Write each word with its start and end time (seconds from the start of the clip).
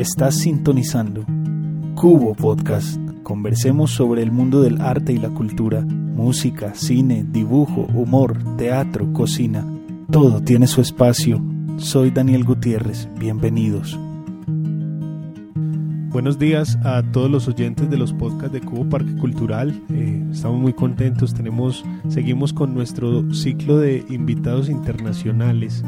Estás 0.00 0.38
sintonizando 0.38 1.26
Cubo 1.94 2.34
Podcast. 2.34 2.98
Conversemos 3.22 3.90
sobre 3.90 4.22
el 4.22 4.32
mundo 4.32 4.62
del 4.62 4.80
arte 4.80 5.12
y 5.12 5.18
la 5.18 5.28
cultura, 5.28 5.82
música, 5.82 6.74
cine, 6.74 7.22
dibujo, 7.30 7.82
humor, 7.92 8.56
teatro, 8.56 9.12
cocina. 9.12 9.62
Todo 10.10 10.40
tiene 10.40 10.68
su 10.68 10.80
espacio. 10.80 11.44
Soy 11.76 12.10
Daniel 12.12 12.44
Gutiérrez. 12.44 13.10
Bienvenidos. 13.18 13.98
Buenos 16.08 16.38
días 16.38 16.78
a 16.82 17.02
todos 17.02 17.30
los 17.30 17.46
oyentes 17.46 17.90
de 17.90 17.98
los 17.98 18.14
podcasts 18.14 18.54
de 18.54 18.62
Cubo 18.62 18.88
Parque 18.88 19.14
Cultural. 19.16 19.84
Eh, 19.90 20.28
estamos 20.32 20.62
muy 20.62 20.72
contentos. 20.72 21.34
Tenemos, 21.34 21.84
seguimos 22.08 22.54
con 22.54 22.72
nuestro 22.72 23.34
ciclo 23.34 23.76
de 23.76 24.02
invitados 24.08 24.70
internacionales 24.70 25.84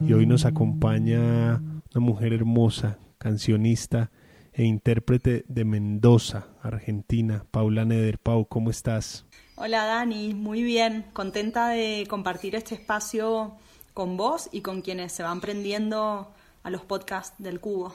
y 0.00 0.14
hoy 0.14 0.24
nos 0.24 0.46
acompaña 0.46 1.60
una 1.94 2.00
mujer 2.00 2.32
hermosa 2.32 2.96
cancionista 3.20 4.10
e 4.52 4.64
intérprete 4.64 5.44
de 5.46 5.64
Mendoza, 5.64 6.48
Argentina, 6.62 7.44
Paula 7.50 7.84
Neder. 7.84 8.18
Pau, 8.18 8.46
¿cómo 8.46 8.70
estás? 8.70 9.26
Hola 9.56 9.84
Dani, 9.84 10.34
muy 10.34 10.62
bien, 10.62 11.04
contenta 11.12 11.68
de 11.68 12.06
compartir 12.08 12.54
este 12.56 12.74
espacio 12.74 13.52
con 13.92 14.16
vos 14.16 14.48
y 14.50 14.62
con 14.62 14.80
quienes 14.80 15.12
se 15.12 15.22
van 15.22 15.40
prendiendo 15.40 16.32
a 16.62 16.70
los 16.70 16.82
podcasts 16.82 17.40
del 17.42 17.60
Cubo. 17.60 17.94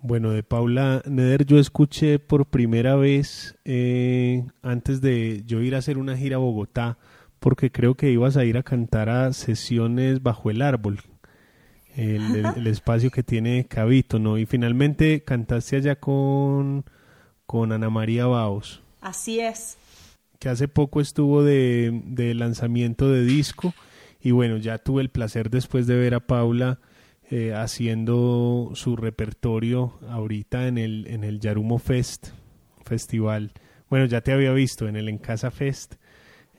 Bueno, 0.00 0.30
de 0.30 0.42
Paula 0.42 1.02
Neder 1.06 1.44
yo 1.44 1.58
escuché 1.58 2.18
por 2.18 2.46
primera 2.46 2.96
vez 2.96 3.56
eh, 3.64 4.46
antes 4.62 5.00
de 5.00 5.42
yo 5.44 5.60
ir 5.60 5.74
a 5.74 5.78
hacer 5.78 5.98
una 5.98 6.16
gira 6.16 6.36
a 6.36 6.40
Bogotá, 6.40 6.98
porque 7.38 7.70
creo 7.70 7.94
que 7.94 8.10
ibas 8.10 8.38
a 8.38 8.44
ir 8.44 8.56
a 8.56 8.62
cantar 8.62 9.10
a 9.10 9.32
sesiones 9.34 10.22
bajo 10.22 10.50
el 10.50 10.62
árbol, 10.62 11.00
el, 12.56 12.66
espacio 12.66 13.10
que 13.10 13.22
tiene 13.22 13.66
Cabito, 13.66 14.18
¿no? 14.18 14.38
Y 14.38 14.46
finalmente 14.46 15.22
cantaste 15.22 15.76
allá 15.76 15.96
con, 15.96 16.84
con 17.46 17.72
Ana 17.72 17.90
María 17.90 18.26
Baos. 18.26 18.82
Así 19.00 19.40
es. 19.40 19.76
Que 20.38 20.48
hace 20.48 20.68
poco 20.68 21.00
estuvo 21.00 21.42
de, 21.42 22.02
de, 22.04 22.34
lanzamiento 22.34 23.10
de 23.10 23.24
disco 23.24 23.74
y 24.20 24.30
bueno, 24.32 24.56
ya 24.56 24.78
tuve 24.78 25.02
el 25.02 25.10
placer 25.10 25.50
después 25.50 25.86
de 25.86 25.96
ver 25.96 26.14
a 26.14 26.20
Paula 26.20 26.80
eh, 27.30 27.54
haciendo 27.54 28.72
su 28.74 28.96
repertorio 28.96 29.98
ahorita 30.10 30.66
en 30.66 30.78
el, 30.78 31.06
en 31.08 31.24
el 31.24 31.40
Yarumo 31.40 31.78
Fest 31.78 32.28
festival. 32.84 33.52
Bueno, 33.88 34.06
ya 34.06 34.20
te 34.20 34.32
había 34.32 34.52
visto 34.52 34.88
en 34.88 34.96
el 34.96 35.08
En 35.08 35.18
Casa 35.18 35.50
Fest 35.50 35.94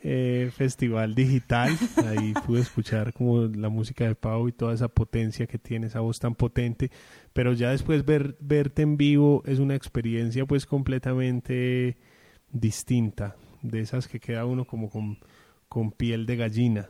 eh, 0.08 0.52
festival 0.52 1.16
digital. 1.16 1.76
Ahí 2.06 2.34
pude 2.46 2.62
escuchar 2.62 3.12
como 3.12 3.46
la 3.46 3.70
música 3.70 4.06
de 4.06 4.14
Pau 4.14 4.48
y 4.48 4.52
toda 4.52 4.76
esa 4.76 4.88
potencia 4.88 5.48
que 5.48 5.58
tiene, 5.58 5.88
esa 5.88 6.02
voz 6.02 6.20
tan 6.20 6.36
potente. 6.36 6.92
Pero 7.34 7.54
ya 7.54 7.72
después 7.72 8.06
ver, 8.06 8.38
verte 8.40 8.84
en 8.84 8.98
vivo 8.98 9.42
es 9.48 9.58
una 9.58 9.74
experiencia 9.74 10.46
pues 10.46 10.68
completamente 10.68 11.98
distinta. 12.52 13.36
De 13.64 13.80
esas 13.80 14.08
que 14.08 14.20
queda 14.20 14.46
uno 14.46 14.66
como 14.66 14.92
con, 14.92 15.92
piel 15.92 16.28
de 16.28 16.36
gallina. 16.36 16.90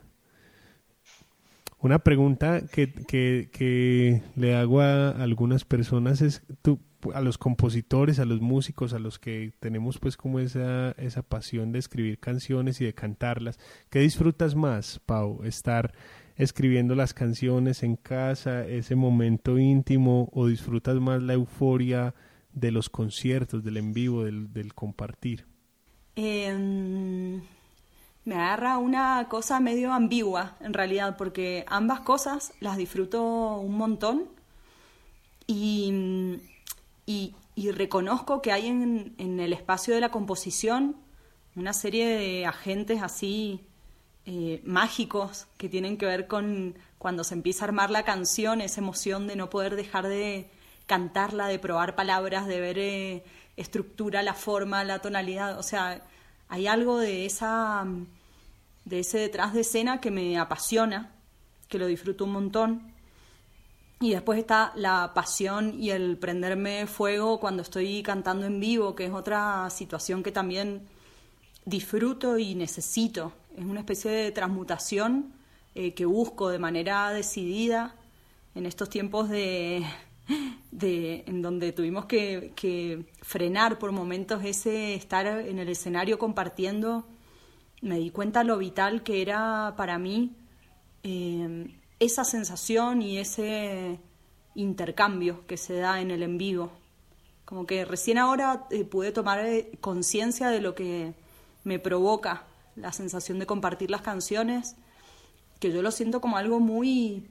Una 1.80 2.00
pregunta 2.00 2.64
que, 2.68 2.92
que 3.08 4.24
le 4.36 4.56
hago 4.56 4.82
a 4.82 5.12
algunas 5.12 5.64
personas 5.64 6.22
es, 6.22 6.44
¿tú 6.62 6.82
a 7.14 7.22
los 7.22 7.38
compositores, 7.38 8.20
a 8.20 8.26
los 8.26 8.42
músicos, 8.42 8.94
a 8.94 9.00
los 9.00 9.20
que 9.20 9.54
tenemos 9.60 10.00
pues 10.00 10.18
como 10.18 10.40
esa, 10.40 10.92
esa 10.92 11.22
pasión 11.22 11.72
de 11.72 11.80
escribir 11.80 12.20
canciones 12.20 12.82
y 12.82 12.86
de 12.86 12.94
cantarlas. 12.94 13.60
¿Qué 13.90 14.00
disfrutas 14.00 14.56
más, 14.56 15.00
Pau? 15.06 15.44
¿Estar 15.44 15.94
escribiendo 16.36 16.96
las 16.96 17.14
canciones 17.14 17.84
en 17.84 17.96
casa, 17.96 18.66
ese 18.66 18.96
momento 18.96 19.58
íntimo, 19.58 20.30
o 20.34 20.48
disfrutas 20.48 21.00
más 21.00 21.22
la 21.22 21.34
euforia 21.34 22.14
de 22.54 22.72
los 22.72 22.90
conciertos, 22.90 23.64
del 23.64 23.78
en 23.78 23.94
vivo, 23.94 24.24
del, 24.24 24.74
compartir? 24.74 25.46
Em, 26.16 27.42
me 28.24 28.36
agarra 28.36 28.78
una 28.78 29.28
cosa 29.30 29.60
medio 29.60 29.94
ambigua, 29.94 30.58
en 30.62 30.74
realidad, 30.74 31.18
porque 31.18 31.66
ambas 31.68 32.02
cosas 32.02 32.54
las 32.60 32.78
disfruto 32.78 33.58
un 33.58 33.78
montón 33.78 34.24
y 35.48 36.40
y, 37.06 37.36
reconozco 37.72 38.42
que 38.42 38.52
hay 38.52 38.68
en, 38.68 39.40
el 39.40 39.54
espacio 39.54 39.94
de 39.94 40.02
la 40.02 40.10
composición 40.10 40.98
una 41.56 41.72
serie 41.72 42.06
de 42.08 42.46
agentes 42.46 43.02
así 43.02 43.62
eh, 44.26 44.62
mágicos 44.66 45.48
que 45.58 45.70
tienen 45.70 45.98
que 45.98 46.06
ver 46.06 46.28
con 46.28 46.76
cuando 46.98 47.24
se 47.24 47.36
empieza 47.36 47.64
a 47.64 47.68
armar 47.68 47.92
la 47.92 48.04
canción, 48.04 48.60
esa 48.60 48.82
emoción 48.82 49.28
de 49.28 49.36
no 49.36 49.50
poder 49.50 49.76
dejar 49.76 50.08
de 50.08 50.50
cantarla, 50.86 51.48
de 51.48 51.60
probar 51.60 51.96
palabras, 51.96 52.48
de 52.48 52.60
ver 52.60 52.80
eh, 52.80 53.24
estructura, 53.56 54.24
la 54.24 54.34
forma, 54.34 54.84
la 54.84 55.00
tonalidad. 55.00 55.58
O 55.58 55.64
sea, 55.64 56.02
hay 56.50 56.68
algo 56.68 56.98
de 57.00 57.26
esa 57.26 57.86
de 58.86 59.00
ese 59.00 59.18
detrás 59.18 59.54
de 59.54 59.62
escena 59.62 60.00
que 60.00 60.12
me 60.12 60.38
apasiona, 60.38 61.12
que 61.68 61.80
lo 61.80 61.88
disfruto 61.88 62.26
un 62.26 62.32
montón. 62.32 62.95
Y 64.02 64.12
después 64.12 64.40
está 64.40 64.74
la 64.76 65.14
pasión 65.14 65.82
y 65.82 65.92
el 65.92 66.18
prenderme 66.18 66.86
fuego 66.86 67.40
cuando 67.40 67.62
estoy 67.62 68.04
cantando 68.04 68.46
en 68.46 68.60
vivo, 68.60 68.94
que 68.94 69.06
es 69.06 69.14
otra 69.14 69.70
situación 69.70 70.22
que 70.22 70.32
también 70.32 70.88
disfruto 71.66 72.38
y 72.38 72.56
necesito. 72.56 73.32
Es 73.56 73.64
una 73.64 73.80
especie 73.80 74.12
de 74.12 74.32
transmutación 74.32 75.34
eh, 75.76 75.94
que 75.94 76.06
busco 76.06 76.50
de 76.50 76.60
manera 76.60 77.10
decidida 77.12 77.96
en 78.54 78.66
estos 78.66 78.90
tiempos 78.90 79.30
de, 79.30 79.86
de 80.72 81.24
en 81.28 81.42
donde 81.42 81.72
tuvimos 81.72 82.06
que, 82.06 83.06
frenar 83.22 83.80
por 83.80 83.92
momentos 83.92 84.44
ese 84.44 84.96
estar 84.96 85.26
en 85.26 85.60
el 85.60 85.70
escenario 85.70 86.20
compartiendo. 86.20 87.08
Me 87.82 87.98
di 87.98 88.10
cuenta 88.10 88.44
lo 88.44 88.58
vital 88.58 89.04
que 89.04 89.22
era 89.22 89.74
para 89.78 89.98
mí. 89.98 90.36
Eh, 91.04 91.68
esa 92.00 92.24
sensación 92.24 93.02
y 93.02 93.18
ese 93.18 94.00
intercambio 94.56 95.46
que 95.48 95.58
se 95.58 95.76
da 95.76 96.02
en 96.02 96.12
el 96.12 96.24
en 96.24 96.38
vivo. 96.38 96.72
Como 97.46 97.66
que 97.66 97.86
recién 97.86 98.18
ahora 98.18 98.68
eh, 98.72 98.84
pude 98.84 99.12
tomar 99.12 99.46
eh, 99.46 99.72
conciencia 99.82 100.50
de 100.50 100.62
lo 100.62 100.74
que 100.74 101.14
me 101.64 101.80
provoca 101.80 102.44
la 102.76 102.92
sensación 102.92 103.40
de 103.40 103.46
compartir 103.46 103.92
las 103.92 104.02
canciones, 104.02 104.76
que 105.60 105.72
yo 105.72 105.82
lo 105.82 105.92
siento 105.92 106.22
como 106.22 106.38
algo 106.38 106.60
muy 106.60 107.28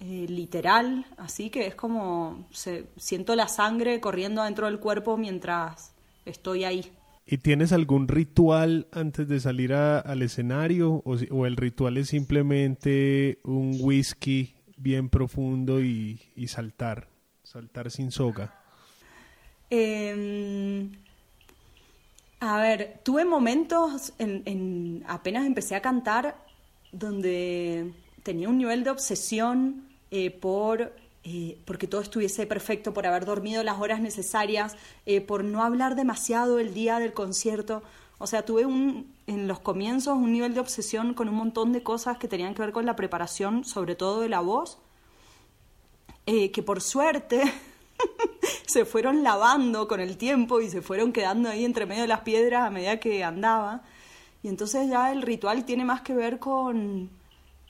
eh, 0.00 0.26
literal, 0.28 1.06
así 1.18 1.50
que 1.50 1.66
es 1.66 1.74
como 1.74 2.46
se, 2.52 2.86
siento 2.96 3.34
la 3.36 3.48
sangre 3.48 4.00
corriendo 4.00 4.42
dentro 4.42 4.66
del 4.66 4.80
cuerpo 4.80 5.16
mientras 5.16 5.92
estoy 6.24 6.64
ahí. 6.64 6.90
¿Y 7.32 7.38
tienes 7.38 7.70
algún 7.70 8.08
ritual 8.08 8.88
antes 8.90 9.28
de 9.28 9.38
salir 9.38 9.72
al 9.72 10.20
escenario 10.20 11.00
o, 11.04 11.46
el 11.46 11.56
ritual 11.56 11.96
es 11.96 12.08
simplemente 12.08 13.38
un 13.44 13.78
whisky 13.78 14.56
bien 14.76 15.08
profundo 15.08 15.80
y, 15.80 16.18
saltar, 16.48 17.06
saltar 17.44 17.92
sin 17.92 18.10
soga? 18.10 18.60
Em, 19.70 20.90
a 22.40 22.60
ver, 22.60 23.00
tuve 23.04 23.24
momentos 23.24 24.12
en, 24.18 25.04
apenas 25.06 25.46
empecé 25.46 25.76
a 25.76 25.82
cantar 25.82 26.36
donde 26.90 27.92
tenía 28.24 28.48
un 28.48 28.58
nivel 28.58 28.82
de 28.82 28.90
obsesión 28.90 29.88
eh, 30.10 30.32
por 30.32 30.96
eh, 31.22 31.60
porque 31.66 31.86
todo 31.86 32.00
estuviese 32.00 32.46
perfecto, 32.46 32.94
por 32.94 33.06
haber 33.06 33.26
dormido 33.26 33.62
las 33.62 33.78
horas 33.78 34.00
necesarias, 34.00 34.76
eh, 35.04 35.20
por 35.20 35.44
no 35.44 35.62
hablar 35.62 35.94
demasiado 35.94 36.58
el 36.58 36.72
día 36.72 36.98
del 36.98 37.12
concierto. 37.12 37.82
O 38.18 38.26
sea, 38.26 38.44
tuve 38.44 38.64
un, 38.64 39.14
en 39.26 39.46
los 39.46 39.60
comienzos 39.60 40.16
un 40.16 40.32
nivel 40.32 40.54
de 40.54 40.60
obsesión 40.60 41.14
con 41.14 41.28
un 41.28 41.34
montón 41.34 41.72
de 41.72 41.82
cosas 41.82 42.18
que 42.18 42.28
tenían 42.28 42.54
que 42.54 42.62
ver 42.62 42.72
con 42.72 42.86
la 42.86 42.96
preparación, 42.96 43.64
sobre 43.64 43.96
todo 43.96 44.20
de 44.20 44.28
la 44.30 44.40
voz, 44.40 44.78
eh, 46.26 46.50
que 46.52 46.62
por 46.62 46.80
suerte 46.80 47.42
se 48.66 48.84
fueron 48.86 49.22
lavando 49.22 49.88
con 49.88 50.00
el 50.00 50.16
tiempo 50.16 50.60
y 50.60 50.70
se 50.70 50.80
fueron 50.80 51.12
quedando 51.12 51.50
ahí 51.50 51.64
entre 51.64 51.86
medio 51.86 52.02
de 52.02 52.08
las 52.08 52.20
piedras 52.20 52.66
a 52.66 52.70
medida 52.70 52.98
que 52.98 53.24
andaba. 53.24 53.82
Y 54.42 54.48
entonces 54.48 54.88
ya 54.88 55.12
el 55.12 55.20
ritual 55.20 55.66
tiene 55.66 55.84
más 55.84 56.00
que 56.00 56.14
ver 56.14 56.38
con 56.38 57.10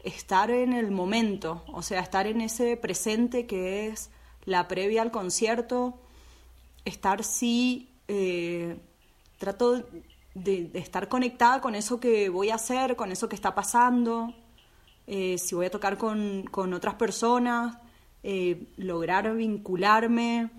estar 0.05 0.51
en 0.51 0.73
el 0.73 0.91
momento, 0.91 1.63
o 1.73 1.83
sea, 1.83 2.01
estar 2.01 2.27
en 2.27 2.41
ese 2.41 2.77
presente 2.77 3.47
que 3.47 3.89
es 3.89 4.11
la 4.45 4.69
previa 4.69 5.03
al 5.03 5.11
concierto, 5.11 6.01
estar 6.85 7.25
sí, 7.25 7.91
eh, 8.09 8.79
trato 9.39 9.85
de, 10.35 10.71
estar 10.75 11.09
conectada 11.09 11.61
con 11.61 11.75
eso 11.75 12.01
que 12.01 12.29
voy 12.29 12.51
a 12.51 12.55
hacer, 12.57 12.97
con 12.97 13.13
eso 13.13 13.29
que 13.29 13.37
está 13.37 13.55
pasando, 13.55 14.35
eh, 15.07 15.37
si 15.39 15.55
voy 15.55 15.67
a 15.67 15.71
tocar 15.71 15.99
con, 15.99 16.45
con 16.51 16.73
otras 16.73 16.95
personas, 16.95 17.77
eh, 18.23 18.67
lograr 18.77 19.35
vincularme, 19.35 20.51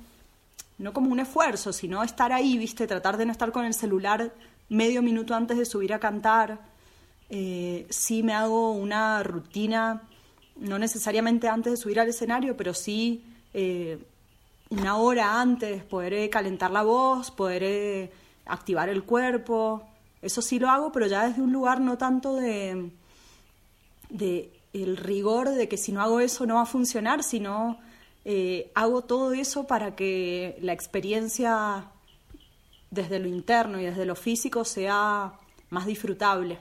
no 0.78 0.94
como 0.94 1.12
un 1.12 1.20
esfuerzo, 1.20 1.72
sino 1.74 2.04
estar 2.04 2.34
ahí, 2.34 2.58
viste, 2.58 2.88
tratar 2.88 3.18
de 3.18 3.26
no 3.26 3.32
estar 3.32 3.52
con 3.52 3.66
el 3.66 3.74
celular 3.74 4.34
medio 4.68 5.02
minuto 5.02 5.36
antes 5.36 5.58
de 5.58 5.66
subir 5.66 5.94
a 5.94 6.00
cantar. 6.00 6.60
Eh, 7.34 7.88
sí 7.90 8.24
me 8.24 8.34
hago 8.34 8.74
una 8.74 9.24
rutina, 9.24 10.02
no 10.58 10.78
necesariamente 10.78 11.48
antes 11.48 11.72
de 11.72 11.78
subir 11.78 11.98
al 12.02 12.10
escenario, 12.10 12.58
pero 12.58 12.74
sí 12.74 13.24
eh, 13.54 14.00
una 14.70 14.98
hora 14.98 15.40
antes, 15.40 15.82
poder 15.86 16.14
eh, 16.14 16.30
calentar 16.30 16.72
la 16.72 16.84
voz, 16.84 17.32
poder 17.32 18.12
activar 18.46 18.90
el 18.90 19.04
cuerpo. 19.04 19.82
Eso 20.22 20.42
sí 20.42 20.60
lo 20.60 20.70
hago, 20.70 20.92
pero 20.92 21.08
ya 21.08 21.26
desde 21.26 21.42
un 21.42 21.54
lugar 21.54 21.80
no 21.80 21.98
tanto 21.98 22.36
de, 22.36 22.92
el 24.74 24.98
rigor 24.98 25.52
de 25.52 25.70
que 25.70 25.78
si 25.78 25.94
no 25.94 26.02
hago 26.02 26.20
eso 26.20 26.46
no 26.46 26.56
va 26.56 26.64
a 26.64 26.66
funcionar, 26.66 27.24
sino 27.24 27.80
eh, 28.26 28.72
hago 28.76 29.04
todo 29.04 29.32
eso 29.32 29.66
para 29.68 29.96
que 29.96 30.58
la 30.62 30.74
experiencia 30.74 31.86
desde 32.90 33.20
lo 33.20 33.30
interno 33.30 33.80
y 33.80 33.86
desde 33.86 34.06
lo 34.06 34.16
físico 34.16 34.66
sea 34.66 35.34
más 35.70 35.86
disfrutable. 35.86 36.60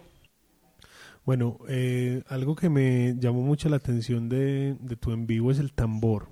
Bueno, 1.30 1.58
eh, 1.68 2.24
algo 2.26 2.56
que 2.56 2.68
me 2.68 3.14
llamó 3.16 3.42
mucho 3.42 3.68
la 3.68 3.76
atención 3.76 4.28
de, 4.28 4.76
de 4.80 4.96
tu 4.96 5.12
en 5.12 5.28
vivo 5.28 5.52
es 5.52 5.60
el 5.60 5.72
tambor. 5.72 6.26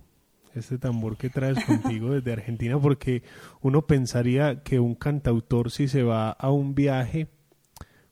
Este 0.56 0.76
tambor 0.76 1.16
que 1.16 1.30
traes 1.30 1.64
contigo 1.66 2.10
desde 2.10 2.32
Argentina, 2.32 2.80
porque 2.80 3.22
uno 3.60 3.86
pensaría 3.86 4.64
que 4.64 4.80
un 4.80 4.96
cantautor 4.96 5.70
si 5.70 5.86
se 5.86 6.02
va 6.02 6.32
a 6.32 6.50
un 6.50 6.74
viaje, 6.74 7.28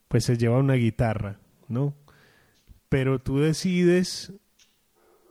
pues 0.06 0.26
se 0.26 0.36
lleva 0.36 0.58
una 0.58 0.74
guitarra, 0.74 1.40
¿no? 1.66 1.92
pero 2.88 3.18
tú 3.18 3.40
decides 3.40 4.32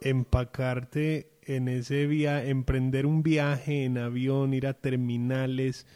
empacarte 0.01 1.39
en 1.43 1.69
ese 1.69 2.05
viaje, 2.05 2.49
emprender 2.49 3.05
un 3.05 3.23
viaje 3.23 3.85
en 3.85 3.97
avión, 3.97 4.53
ir 4.53 4.67
a 4.67 4.73
terminales, 4.73 5.87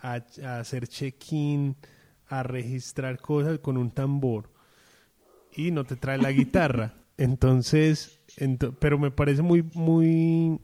a, 0.00 0.14
hacer 0.58 0.88
check-in, 0.88 1.76
a 2.26 2.42
registrar 2.42 3.20
cosas 3.20 3.60
con 3.60 3.76
un 3.76 3.92
tambor 3.92 4.53
y 5.56 5.70
no 5.70 5.84
te 5.84 5.96
trae 5.96 6.18
la 6.18 6.32
guitarra. 6.32 6.94
Entonces, 7.16 8.20
pero 8.80 8.98
me 8.98 9.10
parece 9.10 9.42
muy, 9.42 9.62
muy, 9.74 10.58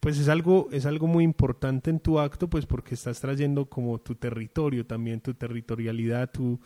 pues 0.00 0.18
es 0.18 0.28
algo, 0.28 0.68
es 0.70 0.86
algo 0.86 1.06
muy 1.06 1.24
importante 1.24 1.90
en 1.90 1.98
tu 1.98 2.20
acto, 2.20 2.48
pues 2.48 2.66
porque 2.66 2.94
estás 2.94 3.20
trayendo 3.20 3.66
como 3.66 3.98
tu 3.98 4.14
territorio 4.14 4.86
también, 4.86 5.20
tu 5.20 5.34
territorialidad, 5.34 6.30
tu, 6.30 6.60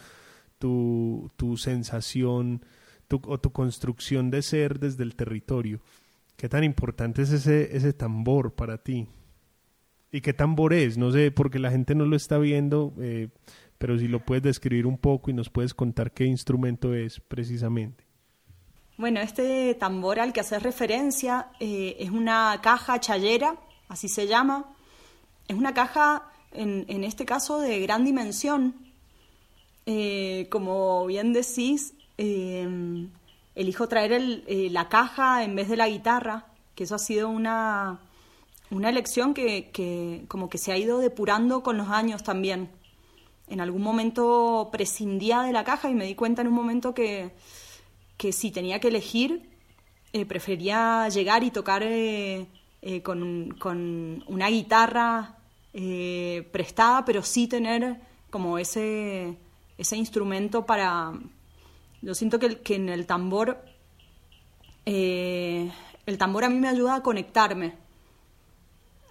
tu, 0.58 1.30
tu 1.36 1.56
sensación 1.56 2.62
o 3.10 3.38
tu 3.38 3.52
construcción 3.52 4.30
de 4.30 4.42
ser 4.42 4.78
desde 4.78 5.02
el 5.02 5.14
territorio. 5.14 5.80
¿Qué 6.36 6.48
tan 6.48 6.62
importante 6.62 7.22
es 7.22 7.32
ese, 7.32 7.74
ese 7.76 7.92
tambor 7.92 8.54
para 8.54 8.78
ti? 8.78 9.08
¿Y 10.12 10.20
qué 10.20 10.32
tambor 10.32 10.72
es? 10.72 10.96
No 10.96 11.10
sé, 11.10 11.30
porque 11.30 11.58
la 11.58 11.70
gente 11.70 11.94
no 11.94 12.04
lo 12.04 12.16
está 12.16 12.38
viendo, 12.38 12.94
eh, 13.00 13.28
pero 13.78 13.98
si 13.98 14.08
lo 14.08 14.24
puedes 14.24 14.42
describir 14.42 14.86
un 14.86 14.98
poco 14.98 15.30
y 15.30 15.34
nos 15.34 15.48
puedes 15.48 15.74
contar 15.74 16.12
qué 16.12 16.24
instrumento 16.24 16.94
es 16.94 17.20
precisamente. 17.20 18.04
Bueno, 18.96 19.20
este 19.20 19.74
tambor 19.74 20.18
al 20.18 20.32
que 20.32 20.40
haces 20.40 20.62
referencia 20.62 21.50
eh, 21.60 21.96
es 22.00 22.10
una 22.10 22.58
caja 22.62 22.98
chayera, 23.00 23.56
así 23.88 24.08
se 24.08 24.26
llama. 24.26 24.74
Es 25.46 25.56
una 25.56 25.72
caja, 25.72 26.30
en, 26.52 26.84
en 26.88 27.04
este 27.04 27.24
caso, 27.24 27.60
de 27.60 27.80
gran 27.80 28.04
dimensión. 28.04 28.74
Eh, 29.90 30.48
como 30.50 31.06
bien 31.06 31.32
decís, 31.32 31.94
eh, 32.18 33.08
elijo 33.54 33.88
traer 33.88 34.12
eh, 34.46 34.68
la 34.70 34.90
caja 34.90 35.42
en 35.42 35.56
vez 35.56 35.70
de 35.70 35.78
la 35.78 35.88
guitarra, 35.88 36.44
que 36.74 36.84
eso 36.84 36.94
ha 36.94 36.98
sido 36.98 37.30
una, 37.30 37.98
una 38.70 38.90
elección 38.90 39.32
que, 39.32 40.26
como 40.28 40.50
que 40.50 40.58
se 40.58 40.72
ha 40.72 40.76
ido 40.76 40.98
depurando 40.98 41.62
con 41.62 41.78
los 41.78 41.88
años 41.88 42.22
también. 42.22 42.68
En 43.50 43.60
algún 43.60 43.82
momento 43.82 44.68
prescindía 44.70 45.42
de 45.42 45.52
la 45.52 45.64
caja 45.64 45.90
y 45.90 45.94
me 45.94 46.04
di 46.04 46.14
cuenta 46.14 46.42
en 46.42 46.48
un 46.48 46.54
momento 46.54 46.94
que, 46.94 47.32
que 48.16 48.32
si 48.32 48.50
tenía 48.50 48.80
que 48.80 48.88
elegir, 48.88 49.48
eh, 50.12 50.26
prefería 50.26 51.08
llegar 51.08 51.44
y 51.44 51.50
tocar 51.50 51.82
eh, 51.84 52.46
con, 53.02 53.54
con, 53.58 54.24
una 54.26 54.48
guitarra 54.48 55.34
prestada, 56.52 57.04
pero 57.04 57.22
sí 57.22 57.46
tener 57.46 58.00
como 58.30 58.58
ese, 58.58 59.36
ese 59.76 59.96
instrumento 59.96 60.66
para, 60.66 61.12
yo 62.02 62.14
siento 62.14 62.38
que, 62.38 62.60
que 62.60 62.76
en 62.76 62.88
el 62.88 63.06
tambor, 63.06 63.64
eh, 64.86 65.70
el 66.06 66.18
tambor 66.18 66.44
a 66.44 66.48
mí 66.48 66.58
me 66.58 66.68
ayuda 66.68 66.96
a 66.96 67.02
conectarme. 67.02 67.74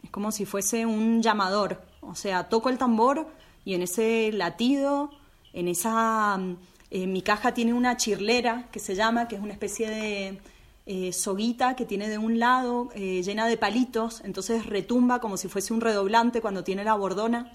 Es 0.03 0.09
como 0.09 0.31
si 0.31 0.45
fuese 0.45 0.85
un 0.85 1.21
llamador. 1.21 1.81
O 2.01 2.15
sea, 2.15 2.47
toco 2.47 2.69
el 2.69 2.77
tambor 2.77 3.27
y 3.67 3.73
en 3.73 3.81
ese 3.81 4.31
latido, 4.31 5.11
en 5.51 5.67
esa... 5.67 6.39
Eh, 6.89 7.05
mi 7.05 7.21
caja 7.21 7.53
tiene 7.53 7.73
una 7.73 7.97
chirlera 7.97 8.69
que 8.71 8.79
se 8.79 8.95
llama, 8.95 9.27
que 9.27 9.35
es 9.35 9.41
una 9.41 9.51
especie 9.51 9.89
de 9.89 10.39
eh, 10.85 11.11
soguita 11.11 11.75
que 11.75 11.85
tiene 11.85 12.07
de 12.07 12.17
un 12.17 12.39
lado 12.39 12.89
llena 12.95 13.45
de 13.45 13.57
palitos, 13.57 14.21
entonces 14.23 14.65
retumba 14.65 15.19
como 15.19 15.35
si 15.35 15.49
fuese 15.49 15.73
un 15.73 15.81
redoblante 15.81 16.39
cuando 16.39 16.63
tiene 16.63 16.85
la 16.85 16.93
bordona 16.93 17.51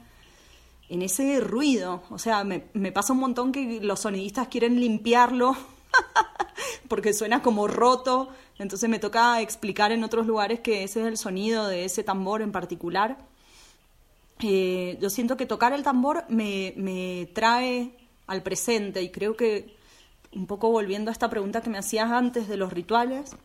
en 0.91 1.01
ese 1.01 1.41
ruido. 1.41 2.03
O 2.11 2.19
sea, 2.19 2.45
me, 2.45 2.61
pasa 2.93 3.15
un 3.15 3.21
montón 3.21 3.51
que 3.51 3.81
los 3.81 4.01
sonidistas 4.01 4.49
quieren 4.49 4.79
limpiarlo 4.79 5.57
porque 6.89 7.15
suena 7.15 7.43
como 7.43 7.67
roto. 7.69 8.29
Entonces 8.59 8.91
me 8.91 8.99
toca 8.99 9.41
explicar 9.41 9.91
en 9.93 10.05
otros 10.05 10.27
lugares 10.27 10.61
que 10.61 10.85
ese 10.85 11.01
es 11.01 11.07
el 11.07 11.17
sonido 11.17 11.67
de 11.67 11.87
ese 11.87 12.05
tambor 12.05 12.43
en 12.43 12.53
particular. 12.53 13.17
Eh, 14.43 14.99
yo 15.01 15.09
siento 15.11 15.37
que 15.37 15.47
tocar 15.47 15.73
el 15.73 15.83
tambor 15.83 16.25
me, 16.29 16.75
me 16.77 17.29
trae 17.33 17.93
al 18.27 18.43
presente 18.43 19.03
y 19.03 19.11
creo 19.11 19.37
que 19.37 19.77
un 20.35 20.47
poco 20.47 20.71
volviendo 20.71 21.11
a 21.11 21.13
esta 21.13 21.31
pregunta 21.31 21.61
que 21.61 21.71
me 21.71 21.79
hacías 21.79 22.11
antes 22.11 22.49
de 22.49 22.57
los 22.57 22.73
rituales, 22.73 23.37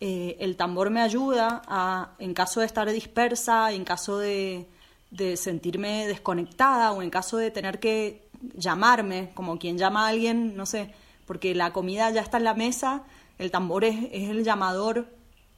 eh, 0.00 0.36
el 0.40 0.56
tambor 0.56 0.90
me 0.90 1.00
ayuda 1.00 1.62
a, 1.66 2.14
en 2.18 2.34
caso 2.34 2.60
de 2.60 2.66
estar 2.66 2.90
dispersa, 2.90 3.72
en 3.72 3.84
caso 3.84 4.18
de, 4.18 4.66
de 5.10 5.36
sentirme 5.36 6.06
desconectada 6.06 6.92
o 6.92 7.02
en 7.02 7.10
caso 7.10 7.36
de 7.36 7.50
tener 7.50 7.80
que 7.80 8.28
llamarme, 8.54 9.30
como 9.34 9.58
quien 9.58 9.78
llama 9.78 10.04
a 10.04 10.08
alguien, 10.08 10.56
no 10.56 10.66
sé, 10.66 10.92
porque 11.26 11.54
la 11.54 11.72
comida 11.72 12.10
ya 12.10 12.20
está 12.20 12.36
en 12.36 12.44
la 12.44 12.54
mesa, 12.54 13.04
el 13.38 13.50
tambor 13.50 13.84
es, 13.84 13.96
el 14.12 14.44
llamador 14.44 15.08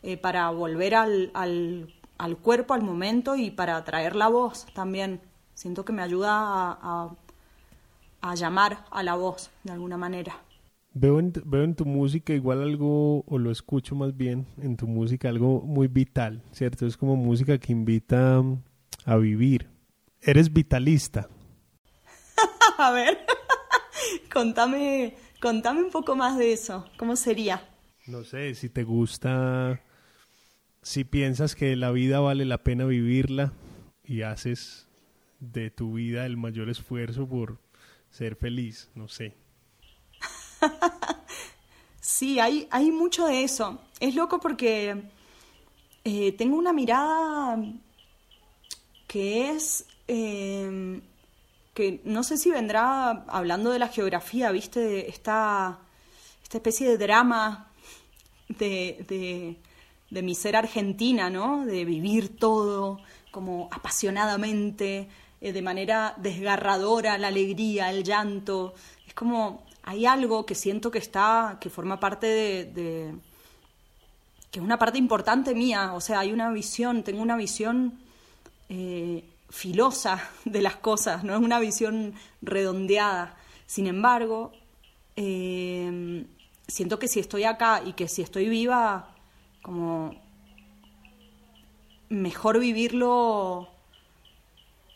eh, 0.03 0.17
para 0.17 0.51
volver 0.51 0.95
al, 0.95 1.95
al, 2.19 2.37
cuerpo, 2.37 2.75
al 2.75 2.83
momento 2.83 3.37
y 3.37 3.51
para 3.51 3.83
traer 3.85 4.17
la 4.17 4.29
voz 4.29 4.67
también. 4.75 5.21
Siento 5.55 5.85
que 5.85 5.93
me 5.93 6.03
ayuda 6.03 6.33
a, 6.33 7.11
a, 8.21 8.35
llamar 8.35 8.85
a 8.91 9.03
la 9.03 9.15
voz 9.15 9.51
de 9.65 9.73
alguna 9.73 9.97
manera. 9.97 10.37
Veo 10.93 11.19
en, 11.19 11.33
veo 11.45 11.63
en 11.63 11.75
tu 11.75 11.85
música 11.85 12.33
igual 12.33 12.63
algo, 12.63 13.25
o 13.27 13.39
lo 13.39 13.51
escucho 13.51 13.95
más 13.95 14.17
bien 14.17 14.47
en 14.61 14.77
tu 14.77 14.87
música, 14.87 15.29
algo 15.29 15.61
muy 15.61 15.89
vital, 15.89 16.43
¿cierto? 16.53 16.87
Es 16.87 16.97
como 16.97 17.17
música 17.17 17.59
que 17.59 17.73
invita 17.73 18.43
a 19.05 19.17
vivir. 19.17 19.69
Eres 20.21 20.53
vitalista. 20.53 21.29
a 22.79 22.91
ver, 22.91 23.19
contame, 24.33 25.17
contame 25.41 25.83
un 25.83 25.91
poco 25.91 26.17
más 26.17 26.37
de 26.39 26.53
eso. 26.53 26.85
¿Cómo 26.99 27.17
sería? 27.17 27.63
No 28.07 28.25
sé, 28.25 28.55
si 28.55 28.69
te 28.69 28.85
gusta, 28.85 29.81
si 30.87 31.03
piensas 31.03 31.57
que 31.57 31.75
la 31.75 31.91
vida 31.91 32.21
vale 32.21 32.45
la 32.45 32.63
pena 32.63 32.85
vivirla 32.85 33.53
y 34.05 34.23
haces 34.23 34.87
de 35.41 35.69
tu 35.73 35.95
vida 35.95 36.25
el 36.27 36.37
mayor 36.37 36.71
esfuerzo 36.71 37.29
por 37.29 37.59
ser 38.09 38.37
feliz, 38.37 38.89
no 38.95 39.09
sé. 39.09 39.35
sí, 42.01 42.39
hay, 42.39 42.69
hay 42.71 42.93
mucho 42.93 43.27
de 43.27 43.43
eso. 43.43 43.83
Es 43.99 44.15
loco 44.15 44.39
porque 44.39 45.11
eh, 46.05 46.31
tengo 46.39 46.57
una 46.57 46.73
mirada 46.73 47.61
que 49.09 49.51
es 49.51 49.87
em, 50.07 51.03
que 51.75 52.01
no 52.05 52.23
sé 52.23 52.37
si 52.37 52.53
vendrá 52.53 53.25
hablando 53.27 53.73
de 53.73 53.81
la 53.81 53.89
geografía, 53.89 54.53
viste, 54.53 55.11
esta, 55.11 55.81
esta 56.45 56.59
especie 56.59 56.89
de 56.89 56.97
drama 56.97 57.73
de, 58.49 59.05
de, 59.09 59.57
mi 60.11 60.35
ser 60.35 60.57
argentina, 60.57 61.31
¿no? 61.31 61.67
De 61.67 61.85
vivir 61.85 62.37
todo 62.37 63.01
como 63.31 63.69
apasionadamente, 63.71 65.09
eh, 65.41 65.53
de 65.53 65.63
manera 65.63 66.15
desgarradora, 66.17 67.19
la 67.19 67.29
alegría, 67.29 67.91
el 67.91 68.05
llanto. 68.05 68.75
Es 69.07 69.15
como 69.15 69.65
hay 69.83 70.05
algo 70.05 70.45
que 70.47 70.55
siento 70.55 70.91
que 70.91 70.99
está, 70.99 71.59
que 71.61 71.71
forma 71.71 72.01
parte 72.01 72.27
de, 72.27 73.15
que 74.51 74.59
es 74.59 74.65
una 74.65 74.79
parte 74.79 74.99
importante 74.99 75.55
mía, 75.55 75.93
o 75.95 76.01
sea, 76.01 76.21
hay 76.21 76.33
una 76.33 76.51
visión, 76.51 77.05
tengo 77.05 77.23
una 77.23 77.37
visión 77.37 78.01
eh, 78.69 79.25
filosa 79.49 80.29
de 80.45 80.63
las 80.63 80.77
cosas, 80.77 81.23
no 81.23 81.35
es 81.35 81.41
una 81.41 81.61
visión 81.61 82.15
redondeada. 82.43 83.37
Sin 83.67 83.87
embargo, 83.87 84.53
eh, 85.15 86.25
siento 86.67 86.99
que 86.99 87.09
si 87.09 87.21
estoy 87.21 87.45
acá 87.45 87.83
y 87.85 87.93
que 87.93 88.09
si 88.09 88.23
estoy 88.23 88.49
viva, 88.49 89.16
como 89.67 90.15
mejor 92.09 92.61
vivirlo 92.61 93.67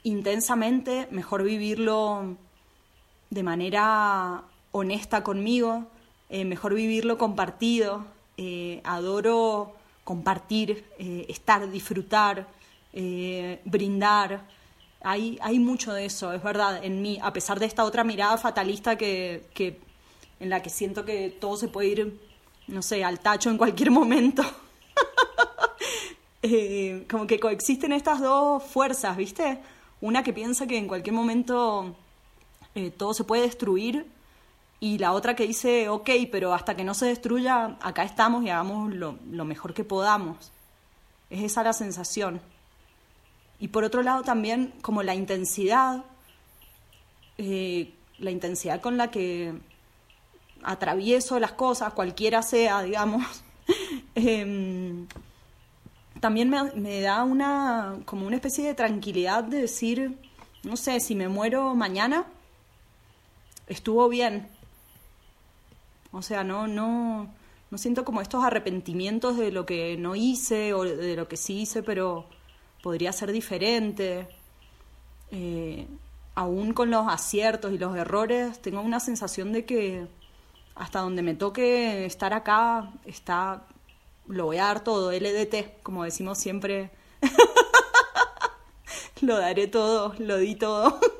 intensamente, 0.04 1.08
mejor 1.10 1.42
vivirlo 1.42 2.36
de 3.30 3.42
manera 3.42 4.44
honesta 4.70 5.24
conmigo, 5.24 5.88
eh, 6.28 6.44
mejor 6.44 6.74
vivirlo 6.74 7.18
compartido. 7.18 8.06
Eh, 8.36 8.80
adoro 8.84 9.74
compartir, 10.04 10.84
eh, 11.00 11.26
estar, 11.28 11.68
disfrutar, 11.68 12.46
brindar. 13.64 14.46
Hay, 15.02 15.36
hay 15.42 15.58
mucho 15.58 15.92
de 15.92 16.04
eso, 16.04 16.32
es 16.32 16.44
verdad, 16.44 16.84
en 16.84 17.02
mí, 17.02 17.18
a 17.20 17.32
pesar 17.32 17.58
de 17.58 17.66
esta 17.66 17.82
otra 17.82 18.04
mirada 18.04 18.38
fatalista 18.38 18.96
que, 18.96 19.48
que 19.52 19.80
en 20.38 20.48
la 20.48 20.62
que 20.62 20.70
siento 20.70 21.04
que 21.04 21.28
todo 21.28 21.56
se 21.56 21.66
puede 21.66 21.88
ir, 21.88 22.29
no 22.70 22.82
sé, 22.82 23.04
al 23.04 23.20
tacho 23.20 23.50
en 23.50 23.58
cualquier 23.58 23.90
momento. 23.90 24.42
como 27.10 27.26
que 27.26 27.38
coexisten 27.38 27.92
estas 27.92 28.20
dos 28.20 28.62
fuerzas, 28.62 29.16
¿viste? 29.16 29.60
Una 30.00 30.22
que 30.22 30.32
piensa 30.32 30.66
que 30.66 30.78
en 30.78 30.88
cualquier 30.88 31.14
momento 31.14 31.96
todo 32.96 33.12
se 33.12 33.24
puede 33.24 33.42
destruir 33.42 34.06
y 34.80 34.96
la 34.96 35.12
otra 35.12 35.36
que 35.36 35.46
dice, 35.46 35.90
ok, 35.90 36.08
pero 36.32 36.54
hasta 36.54 36.74
que 36.74 36.84
no 36.84 36.94
se 36.94 37.06
destruya, 37.06 37.76
acá 37.82 38.02
estamos 38.02 38.42
y 38.44 38.48
hagamos 38.48 38.94
lo, 38.94 39.44
mejor 39.44 39.74
que 39.74 39.84
podamos. 39.84 40.52
Es 41.28 41.42
esa 41.42 41.62
la 41.62 41.74
sensación. 41.74 42.40
Y 43.58 43.68
por 43.68 43.84
otro 43.84 44.02
lado 44.02 44.22
también 44.22 44.72
como 44.80 45.02
la 45.02 45.14
intensidad, 45.14 46.04
eh, 47.36 47.92
la 48.18 48.30
intensidad 48.30 48.80
con 48.80 48.96
la 48.96 49.10
que 49.10 49.52
atravieso 50.62 51.38
las 51.38 51.52
cosas, 51.52 51.92
cualquiera 51.92 52.42
sea, 52.42 52.82
digamos, 52.82 53.24
em, 54.14 55.06
también 56.20 56.50
me, 56.74 57.00
da 57.00 57.24
una, 57.24 57.96
como 58.04 58.26
una 58.26 58.36
especie 58.36 58.66
de 58.66 58.74
tranquilidad 58.74 59.44
de 59.44 59.62
decir, 59.62 60.18
no 60.62 60.76
sé, 60.76 61.00
si 61.00 61.14
me 61.14 61.28
muero 61.28 61.74
mañana, 61.74 62.26
estuvo 63.66 64.08
bien, 64.08 64.48
o 66.12 66.22
sea, 66.22 66.44
no, 66.44 66.66
no, 66.66 67.32
no 67.70 67.78
siento 67.78 68.04
como 68.04 68.20
estos 68.20 68.44
arrepentimientos 68.44 69.36
de 69.38 69.52
lo 69.52 69.64
que 69.64 69.96
no 69.96 70.16
hice 70.16 70.74
o 70.74 70.84
de 70.84 71.16
lo 71.16 71.28
que 71.28 71.36
sí 71.36 71.60
hice, 71.60 71.82
pero 71.82 72.26
podría 72.82 73.12
ser 73.12 73.32
diferente. 73.32 74.28
Eh, 75.30 75.86
aún 76.34 76.72
con 76.72 76.90
los 76.90 77.06
aciertos 77.08 77.72
y 77.72 77.78
los 77.78 77.96
errores, 77.96 78.60
tengo 78.60 78.80
una 78.80 79.00
sensación 79.00 79.52
de 79.52 79.64
que 79.64 80.06
hasta 80.80 81.00
donde 81.00 81.20
me 81.20 81.34
toque 81.34 82.06
estar 82.06 82.32
acá, 82.32 82.90
está, 83.04 83.66
lo 84.26 84.46
voy 84.46 84.56
a 84.56 84.64
dar 84.64 84.82
todo, 84.82 85.12
LDT, 85.12 85.82
como 85.82 86.04
decimos 86.04 86.38
siempre. 86.38 86.90
lo 89.20 89.36
daré 89.36 89.66
todo, 89.66 90.14
lo 90.18 90.38
di 90.38 90.56
todo. 90.56 90.98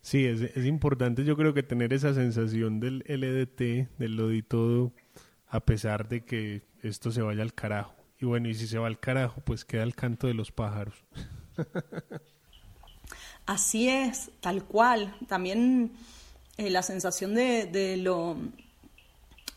Sí, 0.00 0.24
es, 0.24 0.40
es, 0.40 0.64
importante 0.66 1.24
yo 1.24 1.36
creo 1.36 1.52
que 1.52 1.64
tener 1.64 1.92
esa 1.92 2.14
sensación 2.14 2.78
del 2.78 3.00
LDT, 3.08 3.98
del 3.98 4.14
lo 4.14 4.28
di 4.28 4.40
todo, 4.40 4.92
a 5.48 5.58
pesar 5.58 6.08
de 6.08 6.24
que 6.24 6.62
esto 6.84 7.10
se 7.10 7.22
vaya 7.22 7.42
al 7.42 7.54
carajo. 7.54 7.92
Y 8.20 8.24
bueno, 8.24 8.48
y 8.48 8.54
si 8.54 8.68
se 8.68 8.78
va 8.78 8.86
al 8.86 9.00
carajo, 9.00 9.40
pues 9.40 9.64
queda 9.64 9.82
el 9.82 9.96
canto 9.96 10.28
de 10.28 10.34
los 10.34 10.52
pájaros. 10.52 10.94
Así 13.46 13.88
es, 13.88 14.30
tal 14.38 14.62
cual. 14.62 15.16
También 15.26 15.90
eh, 16.58 16.70
la 16.70 16.82
sensación 16.82 17.34
de, 17.34 17.66
de, 17.66 17.96
lo, 17.96 18.36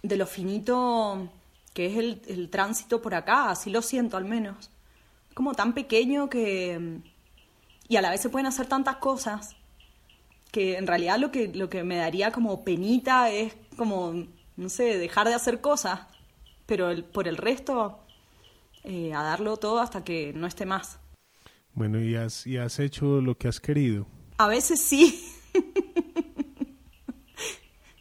de 0.03 0.17
lo 0.17 0.27
finito 0.27 1.29
que 1.73 1.85
es 1.85 1.97
el, 1.97 2.21
el 2.27 2.49
tránsito 2.49 3.01
por 3.01 3.15
acá, 3.15 3.49
así 3.49 3.69
lo 3.69 3.81
siento 3.81 4.17
al 4.17 4.25
menos. 4.25 4.69
Como 5.33 5.53
tan 5.53 5.73
pequeño 5.73 6.29
que... 6.29 6.99
Y 7.87 7.95
a 7.95 8.01
la 8.01 8.11
vez 8.11 8.21
se 8.21 8.29
pueden 8.29 8.45
hacer 8.45 8.67
tantas 8.67 8.97
cosas 8.97 9.55
que 10.51 10.77
en 10.77 10.87
realidad 10.87 11.17
lo 11.19 11.31
que, 11.31 11.47
lo 11.47 11.69
que 11.69 11.83
me 11.83 11.97
daría 11.97 12.31
como 12.31 12.63
penita 12.63 13.29
es 13.31 13.55
como, 13.77 14.25
no 14.57 14.69
sé, 14.69 14.97
dejar 14.97 15.27
de 15.27 15.35
hacer 15.35 15.61
cosas, 15.61 16.01
pero 16.65 16.89
el, 16.89 17.03
por 17.03 17.27
el 17.27 17.37
resto, 17.37 17.99
eh, 18.83 19.13
a 19.13 19.23
darlo 19.23 19.57
todo 19.57 19.79
hasta 19.79 20.03
que 20.03 20.33
no 20.33 20.47
esté 20.47 20.65
más. 20.65 20.99
Bueno, 21.73 22.01
¿y 22.01 22.15
has, 22.15 22.45
¿y 22.47 22.57
has 22.57 22.79
hecho 22.79 23.21
lo 23.21 23.37
que 23.37 23.47
has 23.47 23.59
querido? 23.59 24.07
A 24.37 24.47
veces 24.47 24.81
sí. 24.81 25.33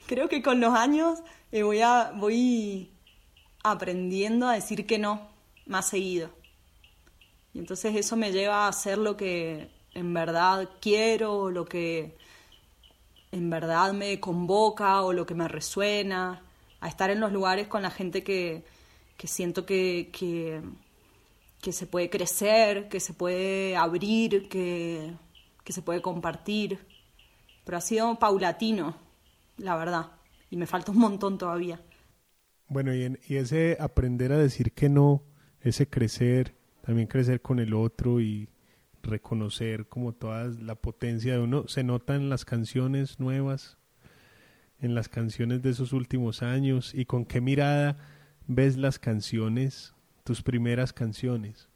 Creo 0.09 0.27
que 0.31 0.43
con 0.43 0.59
los 0.59 0.73
años 0.73 1.19
eh, 1.53 1.63
voy, 1.63 1.83
a, 1.83 2.13
voy 2.17 2.91
aprendiendo 3.63 4.49
a 4.49 4.55
decir 4.55 4.87
que 4.87 4.99
no 4.99 5.29
más 5.67 5.91
seguido. 5.91 6.31
Y 7.53 7.59
entonces 7.59 7.95
eso 7.95 8.17
me 8.17 8.33
lleva 8.33 8.65
a 8.65 8.69
hacer 8.69 8.97
lo 8.97 9.19
que 9.19 9.69
en 9.93 10.15
verdad 10.15 10.71
quiero, 10.81 11.51
lo 11.51 11.67
que 11.67 12.17
en 13.33 13.51
verdad 13.51 13.93
me 13.93 14.19
convoca 14.19 15.03
o 15.03 15.13
lo 15.13 15.27
que 15.27 15.35
me 15.35 15.47
resuena, 15.47 16.43
a 16.81 16.89
estar 16.89 17.11
en 17.11 17.21
los 17.21 17.31
lugares 17.31 17.69
con 17.69 17.83
la 17.83 17.91
gente 17.91 18.25
que, 18.25 18.65
que 19.19 19.27
siento 19.27 19.67
que, 19.67 20.09
que, 20.11 20.63
que, 21.61 21.73
se 21.73 21.87
puede 21.87 22.09
crecer, 22.09 22.89
que 22.89 23.01
se 23.01 23.13
puede 23.13 23.77
abrir, 23.77 24.49
que, 24.49 25.13
que 25.65 25.73
se 25.75 25.83
puede 25.83 26.01
compartir. 26.01 26.79
Pero 27.67 27.77
ha 27.77 27.83
sido 27.83 28.19
paulatino, 28.19 29.08
la 29.59 29.77
verdad, 29.77 30.13
y 30.51 30.57
me 30.57 30.67
falta 30.67 30.93
un 30.93 30.99
montón 30.99 31.39
todavía. 31.39 31.81
Bueno, 32.69 32.95
y, 32.95 33.19
y 33.29 33.37
ese 33.37 33.77
aprender 33.81 34.33
a 34.33 34.39
decir 34.39 34.73
que 34.73 34.89
no, 34.89 35.23
ese 35.61 35.89
crecer, 35.89 36.55
también 36.83 37.07
crecer 37.09 37.43
con 37.43 37.59
el 37.59 37.75
otro 37.75 38.21
y 38.21 38.49
reconocer 39.03 39.87
como 39.89 40.13
toda 40.13 40.45
la 40.45 40.75
potencia 40.75 41.35
de 41.35 41.41
uno. 41.41 41.67
Se 41.69 41.83
nota 41.83 42.15
en 42.15 42.29
las 42.29 42.45
canciones 42.45 43.19
nuevas, 43.21 43.79
en 44.81 44.95
las 44.95 45.09
canciones 45.09 45.63
de 45.63 45.71
esos 45.71 45.93
últimos 45.93 46.43
años 46.43 46.95
y 46.95 47.05
con 47.05 47.25
qué 47.25 47.41
mirada 47.41 47.97
ves 48.47 48.77
las 48.77 48.99
canciones, 48.99 49.95
tus 50.25 50.43
primeras 50.43 50.93
canciones. 50.93 51.69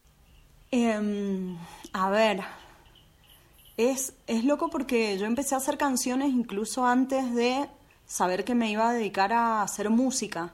Em, 0.70 1.56
a 1.92 2.10
ver, 2.10 2.40
es, 3.76 4.14
es 4.26 4.44
loco 4.44 4.68
porque 4.70 5.18
yo 5.18 5.26
empecé 5.26 5.54
a 5.54 5.58
hacer 5.58 5.78
canciones 5.78 6.30
incluso 6.30 6.86
antes 6.86 7.34
de 7.34 7.68
saber 8.06 8.44
que 8.44 8.54
me 8.54 8.70
iba 8.70 8.88
a 8.88 8.92
dedicar 8.92 9.32
a 9.32 9.62
hacer 9.62 9.90
música. 9.90 10.52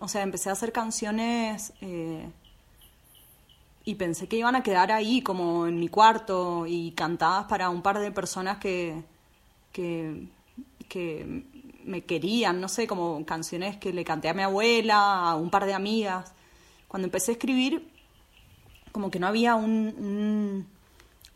O 0.00 0.08
sea, 0.08 0.22
empecé 0.22 0.50
a 0.50 0.52
hacer 0.52 0.72
canciones 0.72 1.72
eh, 1.80 2.28
y 3.84 3.94
pensé 3.94 4.28
que 4.28 4.36
iban 4.36 4.54
a 4.54 4.62
quedar 4.62 4.92
ahí 4.92 5.22
como 5.22 5.66
en 5.66 5.80
mi 5.80 5.88
cuarto 5.88 6.66
y 6.66 6.92
cantadas 6.92 7.46
para 7.46 7.70
un 7.70 7.82
par 7.82 7.98
de 7.98 8.12
personas 8.12 8.58
que, 8.58 9.02
que, 9.72 10.28
me 11.84 12.02
querían, 12.04 12.60
no 12.60 12.68
sé, 12.68 12.86
como 12.86 13.24
canciones 13.24 13.78
que 13.78 13.94
le 13.94 14.04
canté 14.04 14.28
a 14.28 14.34
mi 14.34 14.42
abuela, 14.42 15.30
a 15.30 15.36
un 15.36 15.48
par 15.48 15.64
de 15.64 15.72
amigas. 15.72 16.34
Cuando 16.86 17.06
empecé 17.06 17.30
a 17.30 17.34
escribir, 17.34 17.88
como 18.92 19.10
que 19.10 19.18
no 19.18 19.26
había 19.26 19.54
un, 19.54 20.66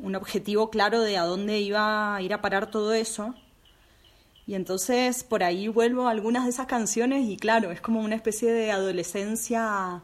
un 0.03 0.17
objetivo 0.17 0.69
claro 0.69 1.01
de 1.01 1.17
a 1.17 1.25
dónde 1.25 1.61
iba 1.61 2.17
a 2.17 2.23
ir 2.23 2.35
a 2.35 2.43
parar 2.43 2.71
todo 2.71 2.93
eso. 2.93 3.35
Y 4.47 4.55
entonces 4.55 5.25
por 5.25 5.43
ahí 5.45 5.69
vuelvo 5.69 6.09
a 6.09 6.11
algunas 6.11 6.45
de 6.45 6.51
esas 6.51 6.67
canciones 6.67 7.25
y 7.29 7.37
claro, 7.37 7.71
es 7.71 7.81
como 7.81 8.01
una 8.01 8.17
especie 8.17 8.53
de 8.53 8.73
adolescencia 8.73 10.03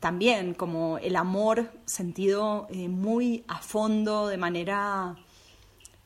también 0.00 0.54
como 0.54 0.98
el 0.98 1.16
amor 1.16 1.70
sentido 1.84 2.68
eh, 2.70 2.88
muy 2.88 3.44
a 3.48 3.58
fondo, 3.58 4.28
de 4.28 4.36
manera 4.36 5.16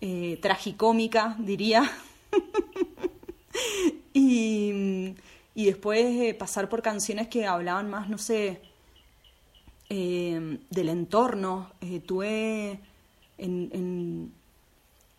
eh, 0.01 0.39
tragicómica, 0.41 1.37
diría. 1.39 1.91
y, 4.15 5.15
y, 5.55 5.65
después 5.67 6.05
eh, 6.05 6.35
pasar 6.35 6.69
por 6.69 6.83
canciones 6.83 7.29
que 7.29 7.47
hablaban 7.47 7.91
más, 7.91 8.09
no 8.09 8.19
sé, 8.19 8.61
del 9.95 10.89
entorno. 10.89 11.71
tuve 12.07 12.81
en, 13.39 13.71
en, 13.73 14.33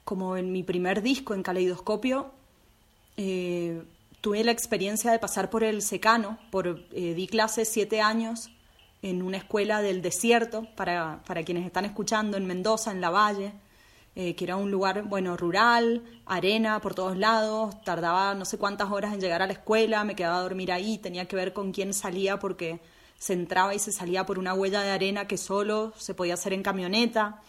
como 0.03 0.35
en 0.35 0.51
mi 0.51 0.63
primer 0.63 1.01
disco, 1.01 1.33
en 1.33 1.43
Caleidoscopio, 1.43 2.31
tuve 3.15 4.43
la 4.43 4.51
experiencia 4.51 5.11
de 5.11 5.19
pasar 5.19 5.49
por 5.49 5.63
el 5.63 5.81
secano, 5.81 6.39
por, 6.49 6.89
di 6.89 7.27
clases 7.27 7.69
siete 7.69 8.01
años 8.01 8.49
en 9.03 9.21
una 9.21 9.37
escuela 9.37 9.81
del 9.81 10.01
desierto, 10.01 10.65
para, 10.75 11.21
para 11.27 11.43
quienes 11.43 11.65
están 11.65 11.85
escuchando, 11.85 12.37
en 12.37 12.47
Mendoza, 12.47 12.91
en 12.91 13.01
La 13.01 13.09
Valle, 13.09 13.51
eh, 14.15 14.35
que 14.35 14.45
era 14.45 14.55
un 14.55 14.71
lugar, 14.71 15.03
bueno, 15.03 15.35
rural, 15.35 16.03
arena 16.25 16.79
por 16.79 16.95
todos 16.95 17.17
lados, 17.17 17.81
tardaba 17.83 18.33
no 18.33 18.45
sé 18.45 18.57
cuántas 18.57 18.91
horas 18.91 19.13
en 19.13 19.19
llegar 19.19 19.41
a 19.41 19.47
la 19.47 19.53
escuela, 19.53 20.03
me 20.03 20.15
quedaba 20.15 20.37
a 20.37 20.41
dormir 20.43 20.71
ahí, 20.71 20.99
tenía 20.99 21.25
que 21.27 21.35
ver 21.35 21.51
con 21.51 21.71
quién 21.71 21.93
salía 21.93 22.39
porque 22.39 22.79
se 23.17 23.33
entraba 23.33 23.73
y 23.73 23.79
se 23.79 23.91
salía 23.91 24.25
por 24.25 24.39
una 24.39 24.53
huella 24.53 24.81
de 24.81 24.91
arena 24.91 25.27
que 25.27 25.37
solo 25.37 25.93
se 25.97 26.13
podía 26.13 26.33
hacer 26.33 26.53
en 26.53 26.63
camioneta. 26.63 27.41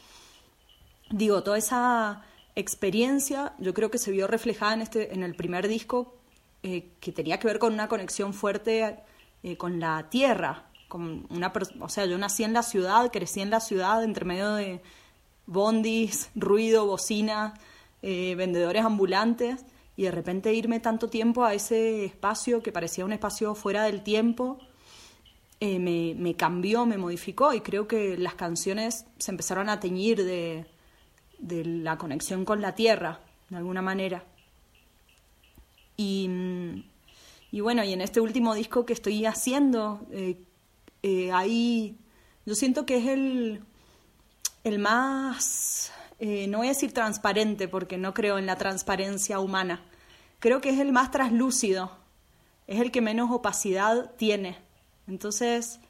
Digo, 1.11 1.43
toda 1.43 1.59
esa 1.59 2.23
experiencia 2.55 3.55
yo 3.59 3.75
creo 3.75 3.91
que 3.91 3.99
se 3.99 4.11
vio 4.11 4.27
reflejada 4.27 4.75
en, 4.75 4.83
este, 4.83 5.15
en 5.15 5.23
el 5.23 5.35
primer 5.35 5.67
disco 5.69 6.15
eh, 6.63 6.93
que 7.01 7.13
tenía 7.13 7.39
que 7.39 7.47
ver 7.47 7.59
con 7.59 7.75
una 7.75 7.89
conexión 7.89 8.33
fuerte 8.33 9.01
eh, 9.43 9.57
con 9.57 9.81
la 9.81 10.09
tierra. 10.09 10.67
Con 10.89 11.27
una, 11.29 11.53
o 11.81 11.89
sea, 11.89 12.07
yo 12.07 12.17
nací 12.17 12.45
en 12.45 12.53
la 12.53 12.63
ciudad, 12.63 13.11
crecí 13.13 13.41
en 13.41 13.51
la 13.51 13.61
ciudad, 13.61 14.03
entre 14.05 14.25
medio 14.25 14.55
de 14.55 14.81
bondis, 15.47 16.31
ruido, 16.35 16.87
bocina, 16.87 17.55
eh, 18.01 18.35
vendedores 18.37 18.85
ambulantes, 18.85 19.65
y 19.97 20.05
de 20.05 20.11
repente 20.11 20.55
irme 20.55 20.81
tanto 20.81 21.09
tiempo 21.09 21.45
a 21.45 21.55
ese 21.55 22.05
espacio 22.05 22.63
que 22.63 22.73
parecía 22.73 23.05
un 23.05 23.13
espacio 23.13 23.55
fuera 23.55 23.85
del 23.85 24.03
tiempo, 24.03 24.59
eh, 25.61 25.79
me, 25.79 26.15
me, 26.17 26.35
cambió, 26.37 26.87
me 26.87 26.99
modificó, 26.99 27.53
y 27.53 27.61
creo 27.61 27.89
que 27.89 28.17
las 28.17 28.35
canciones 28.35 29.07
se 29.19 29.31
empezaron 29.31 29.69
a 29.69 29.81
teñir 29.81 30.25
de, 30.25 30.67
la 31.39 31.99
conexión 31.99 32.45
con 32.45 32.61
la 32.61 32.75
tierra, 32.75 33.21
de 33.51 33.57
alguna 33.57 33.83
manera. 33.83 34.25
Y, 35.97 36.29
y, 37.51 37.61
bueno, 37.61 37.85
y 37.85 37.93
en 37.93 38.01
este 38.01 38.21
último 38.21 38.55
disco 38.55 38.85
que 38.85 38.93
estoy 38.93 39.25
haciendo, 39.27 40.07
eh, 40.11 41.31
ahí 41.33 41.99
yo 42.47 42.55
siento 42.55 42.85
que 42.87 42.99
es 42.99 43.07
el 43.07 43.63
el 44.65 44.79
más, 44.79 45.93
eh, 46.19 46.47
no 46.49 46.59
voy 46.59 46.69
a 46.69 46.71
decir 46.71 46.93
transparente 46.93 47.69
porque 47.69 47.99
no 47.99 48.15
creo 48.15 48.39
en 48.39 48.47
la 48.47 48.57
transparencia 48.57 49.39
humana, 49.39 49.83
creo 50.39 50.63
que 50.63 50.71
es 50.71 50.81
el 50.81 50.91
más 50.91 51.11
traslúcido, 51.11 51.93
es 52.67 52.81
el 52.81 52.91
que 52.91 53.03
menos 53.03 53.31
opacidad 53.31 54.13
tiene. 54.17 54.57
Entonces, 55.07 55.81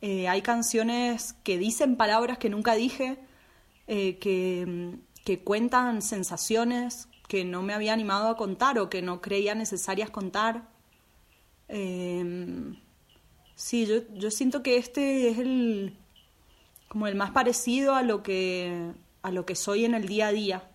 eh, 0.00 0.28
hay 0.28 0.42
canciones 0.42 1.34
que 1.44 1.58
dicen 1.58 1.96
palabras 1.96 2.38
que 2.38 2.48
nunca 2.48 2.74
dije, 2.74 3.18
eh, 3.86 4.18
que, 4.18 4.96
que, 5.24 5.40
cuentan 5.40 6.02
sensaciones 6.02 7.08
que 7.28 7.44
no 7.44 7.62
me 7.62 7.74
había 7.74 7.92
animado 7.92 8.28
a 8.28 8.36
contar 8.36 8.78
o 8.78 8.88
que 8.88 9.02
no 9.02 9.20
creía 9.20 9.54
necesarias 9.54 10.10
contar. 10.10 10.68
sí, 13.54 13.86
yo, 13.86 13.96
yo 14.14 14.30
siento 14.30 14.62
que 14.62 14.76
este 14.76 15.28
es 15.28 15.38
el, 15.38 15.96
como 16.88 17.06
el 17.06 17.14
más 17.14 17.30
parecido 17.30 17.94
a 17.94 18.02
lo 18.02 18.22
que, 18.22 18.92
a 19.22 19.30
lo 19.30 19.46
que 19.46 19.54
soy 19.54 19.84
en 19.84 19.94
el 19.94 20.06
día 20.08 20.28
a 20.28 20.32
día. 20.32 20.70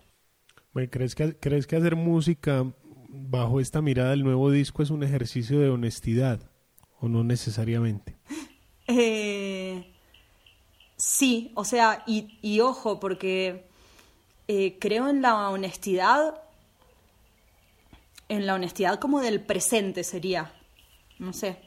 ¿crees, 0.90 1.14
que, 1.14 1.36
¿Crees 1.36 1.66
que 1.66 1.76
hacer 1.76 1.96
música 1.96 2.64
bajo 3.08 3.60
esta 3.60 3.80
mirada 3.80 4.10
del 4.10 4.24
nuevo 4.24 4.50
disco 4.50 4.82
es 4.82 4.90
un 4.90 5.02
ejercicio 5.02 5.58
de 5.58 5.70
honestidad 5.70 6.50
o 7.00 7.08
no 7.08 7.24
necesariamente? 7.24 8.14
Eh, 8.88 9.92
sí, 10.96 11.50
o 11.54 11.64
sea, 11.64 12.04
y, 12.06 12.60
ojo, 12.60 13.00
porque 13.00 13.66
eh, 14.48 14.76
creo 14.78 15.08
en 15.08 15.22
la 15.22 15.50
honestidad, 15.50 16.40
en 18.28 18.46
la 18.46 18.54
honestidad 18.54 19.00
como 19.00 19.20
del 19.20 19.40
presente 19.40 20.04
sería, 20.04 20.52
no 21.18 21.32
sé, 21.32 21.58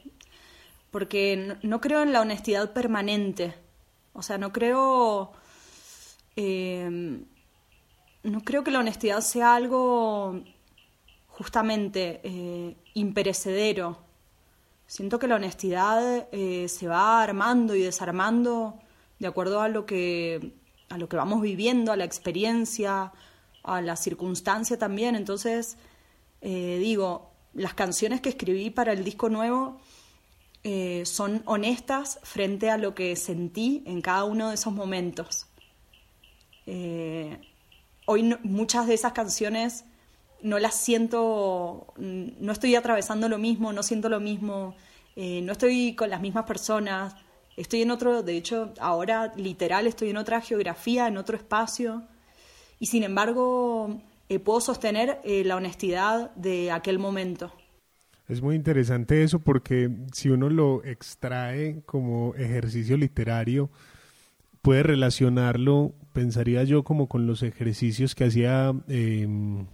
porque 0.90 1.58
no 1.62 1.80
creo 1.80 2.02
en 2.02 2.12
la 2.12 2.22
honestidad 2.22 2.72
permanente 2.72 3.54
o 4.12 4.22
sea, 4.22 4.38
no 4.38 4.52
creo. 4.52 5.32
Em, 6.36 7.24
no 8.22 8.42
creo 8.42 8.64
que 8.64 8.70
la 8.70 8.80
honestidad 8.80 9.20
sea 9.20 9.54
algo 9.54 10.42
justamente 11.28 12.20
eh, 12.22 12.76
imperecedero. 12.94 13.98
Siento 14.90 15.20
que 15.20 15.28
la 15.28 15.36
honestidad 15.36 16.26
eh, 16.32 16.66
se 16.66 16.88
va 16.88 17.22
armando 17.22 17.76
y 17.76 17.80
desarmando 17.80 18.80
de 19.20 19.28
acuerdo 19.28 19.60
a 19.60 19.68
lo 19.68 19.86
que 19.86 20.54
a 20.88 20.98
lo 20.98 21.08
que 21.08 21.16
vamos 21.16 21.42
viviendo, 21.42 21.92
a 21.92 21.96
la 21.96 22.02
experiencia, 22.02 23.12
a 23.62 23.80
la 23.82 23.94
circunstancia 23.94 24.80
también. 24.80 25.14
Entonces, 25.14 25.76
eh, 26.40 26.78
digo, 26.80 27.30
las 27.54 27.74
canciones 27.74 28.20
que 28.20 28.30
escribí 28.30 28.70
para 28.70 28.92
el 28.92 29.04
disco 29.04 29.28
nuevo 29.28 29.80
eh, 30.64 31.04
son 31.06 31.44
honestas 31.44 32.18
frente 32.24 32.68
a 32.68 32.76
lo 32.76 32.92
que 32.92 33.14
sentí 33.14 33.84
en 33.86 34.02
cada 34.02 34.24
uno 34.24 34.48
de 34.48 34.56
esos 34.56 34.72
momentos. 34.72 35.46
Hoy 38.06 38.36
muchas 38.42 38.88
de 38.88 38.94
esas 38.94 39.12
canciones 39.12 39.84
no 40.42 40.58
las 40.58 40.74
siento, 40.74 41.86
no 41.96 42.52
estoy 42.52 42.74
atravesando 42.74 43.28
lo 43.28 43.38
mismo, 43.38 43.72
no 43.72 43.82
siento 43.82 44.08
lo 44.08 44.20
mismo, 44.20 44.74
eh, 45.16 45.40
no 45.42 45.52
estoy 45.52 45.94
con 45.94 46.10
las 46.10 46.20
mismas 46.20 46.44
personas, 46.44 47.14
estoy 47.56 47.82
en 47.82 47.90
otro, 47.90 48.22
de 48.22 48.36
hecho 48.36 48.72
ahora 48.80 49.32
literal 49.36 49.86
estoy 49.86 50.10
en 50.10 50.16
otra 50.16 50.40
geografía, 50.40 51.08
en 51.08 51.16
otro 51.16 51.36
espacio, 51.36 52.02
y 52.78 52.86
sin 52.86 53.02
embargo 53.02 54.00
puedo 54.44 54.60
sostener 54.60 55.20
la 55.24 55.56
honestidad 55.56 56.30
de 56.36 56.70
aquel 56.70 57.00
momento. 57.00 57.52
Es 58.30 58.42
muy 58.42 58.54
interesante 58.54 59.24
eso 59.24 59.40
porque 59.40 59.90
si 60.12 60.28
uno 60.28 60.48
lo 60.48 60.84
extrae 60.84 61.82
como 61.84 62.32
ejercicio 62.36 62.96
literario, 62.96 63.70
puede 64.62 64.84
relacionarlo, 64.84 65.94
pensaría 66.12 66.62
yo, 66.62 66.84
como 66.84 67.08
con 67.08 67.26
los 67.26 67.42
ejercicios 67.42 68.14
que 68.14 68.24
hacía 68.24 68.72
em, 68.86 69.66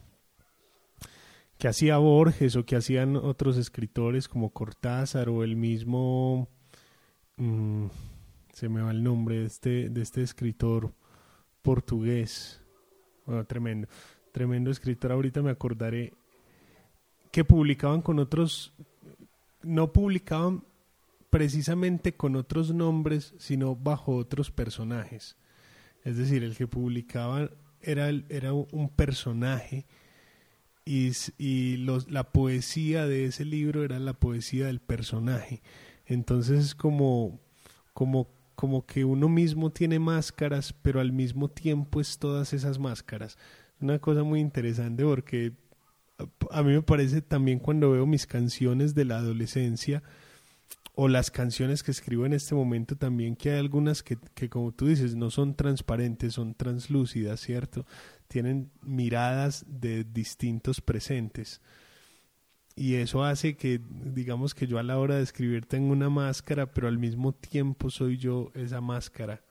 que 1.58 1.68
hacía 1.68 1.98
Borges 1.98 2.56
o 2.56 2.64
que 2.64 2.76
hacían 2.76 3.16
otros 3.16 3.56
escritores 3.56 4.28
como 4.28 4.50
Cortázar 4.50 5.28
o 5.28 5.42
el 5.42 5.56
mismo 5.56 6.48
mm, 7.36 7.86
se 8.52 8.68
me 8.68 8.80
va 8.80 8.90
el 8.90 9.02
nombre 9.02 9.40
de 9.40 9.46
este, 9.46 9.88
de 9.90 10.00
este 10.00 10.22
escritor 10.22 10.94
portugués. 11.60 12.62
Tremendo, 13.48 13.88
tremendo 14.32 14.70
escritor. 14.70 15.12
Ahorita 15.12 15.42
me 15.42 15.50
acordaré 15.50 16.14
que 17.32 17.44
publicaban 17.44 18.00
con 18.00 18.18
otros, 18.18 18.72
no 19.62 19.92
publicaban 19.92 20.64
precisamente 21.28 22.14
con 22.14 22.36
otros 22.36 22.72
nombres, 22.72 23.34
sino 23.36 23.76
bajo 23.76 24.16
otros 24.16 24.50
personajes. 24.50 25.36
Es 26.02 26.16
decir, 26.16 26.42
el 26.42 26.56
que 26.56 26.66
publicaba 26.66 27.50
era, 27.82 28.08
era 28.30 28.54
un 28.54 28.88
personaje 28.88 29.86
y, 30.86 31.76
los, 31.78 32.08
la 32.10 32.30
poesía 32.30 33.06
de 33.06 33.26
ese 33.26 33.44
libro 33.44 33.84
era 33.84 33.98
la 33.98 34.12
poesía 34.14 34.66
del 34.66 34.80
personaje. 34.80 35.60
Entonces 36.06 36.64
es 36.64 36.74
como, 36.74 37.40
como, 37.92 38.28
como 38.54 38.86
que 38.86 39.04
uno 39.04 39.28
mismo 39.28 39.70
tiene 39.70 39.98
máscaras, 39.98 40.72
pero 40.72 41.00
al 41.00 41.12
mismo 41.12 41.48
tiempo 41.48 42.00
es 42.00 42.18
todas 42.18 42.52
esas 42.52 42.78
máscaras. 42.78 43.36
Una 43.80 43.98
cosa 43.98 44.22
muy 44.22 44.40
interesante 44.40 45.04
porque 45.04 45.52
a 46.50 46.62
mí 46.62 46.72
me 46.72 46.82
parece 46.82 47.20
también 47.20 47.58
cuando 47.58 47.90
veo 47.90 48.06
mis 48.06 48.26
canciones 48.26 48.94
de 48.94 49.04
la 49.04 49.18
adolescencia 49.18 50.02
o 50.98 51.08
las 51.08 51.30
canciones 51.30 51.82
que 51.82 51.90
escribo 51.90 52.24
en 52.24 52.32
este 52.32 52.54
momento 52.54 52.96
también 52.96 53.36
que 53.36 53.50
hay 53.50 53.58
algunas 53.58 54.02
que, 54.02 54.16
que 54.34 54.48
como 54.48 54.72
tú 54.72 54.86
dices 54.86 55.14
no 55.14 55.30
son 55.30 55.54
transparentes, 55.54 56.32
son 56.34 56.54
translúcidas, 56.54 57.40
¿cierto? 57.40 57.84
Tienen 58.28 58.70
miradas 58.80 59.64
de 59.68 60.04
distintos 60.04 60.80
presentes. 60.80 61.60
Y 62.74 62.94
eso 62.96 63.24
hace 63.24 63.56
que, 63.56 63.80
digamos 63.88 64.54
que 64.54 64.66
yo 64.66 64.78
a 64.78 64.82
la 64.82 64.98
hora 64.98 65.16
de 65.16 65.22
escribir 65.22 65.66
tengo 65.66 65.92
una 65.92 66.10
máscara, 66.10 66.72
pero 66.72 66.88
al 66.88 66.98
mismo 66.98 67.34
tiempo 67.34 67.90
soy 67.90 68.16
yo 68.16 68.50
esa 68.54 68.80
máscara. 68.80 69.42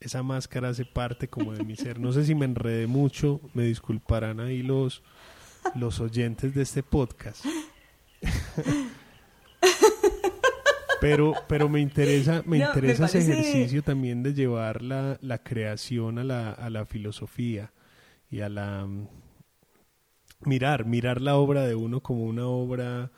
Esa 0.00 0.22
máscara 0.22 0.68
hace 0.68 0.84
parte 0.84 1.28
como 1.28 1.52
de 1.52 1.64
mi 1.64 1.76
ser. 1.76 2.00
No 2.00 2.12
sé 2.12 2.24
si 2.24 2.34
me 2.34 2.44
enredé 2.44 2.88
mucho, 2.88 3.40
me 3.54 3.64
disculparán 3.64 4.40
ahí 4.40 4.62
los, 4.62 5.02
los 5.74 6.00
oyentes 6.00 6.54
de 6.54 6.62
este 6.62 6.82
podcast. 6.84 7.44
pero, 11.02 11.34
pero 11.48 11.68
me 11.68 11.80
interesa, 11.80 12.42
me 12.46 12.58
interesa 12.64 13.06
ese 13.06 13.18
ejercicio 13.18 13.82
también 13.82 14.22
de 14.22 14.34
llevar 14.34 14.82
la, 14.82 15.18
la 15.20 15.42
creación 15.42 16.20
a 16.20 16.24
la, 16.24 16.52
a 16.52 16.70
la 16.70 16.86
filosofía 16.86 17.72
y 18.30 18.40
a 18.40 18.48
la 18.48 18.86
mm, 18.86 19.08
mirar, 20.44 20.86
mirar 20.86 21.20
la 21.20 21.36
obra 21.36 21.66
de 21.66 21.74
uno 21.74 22.02
como 22.02 22.22
una 22.22 22.46
obra 22.46 23.10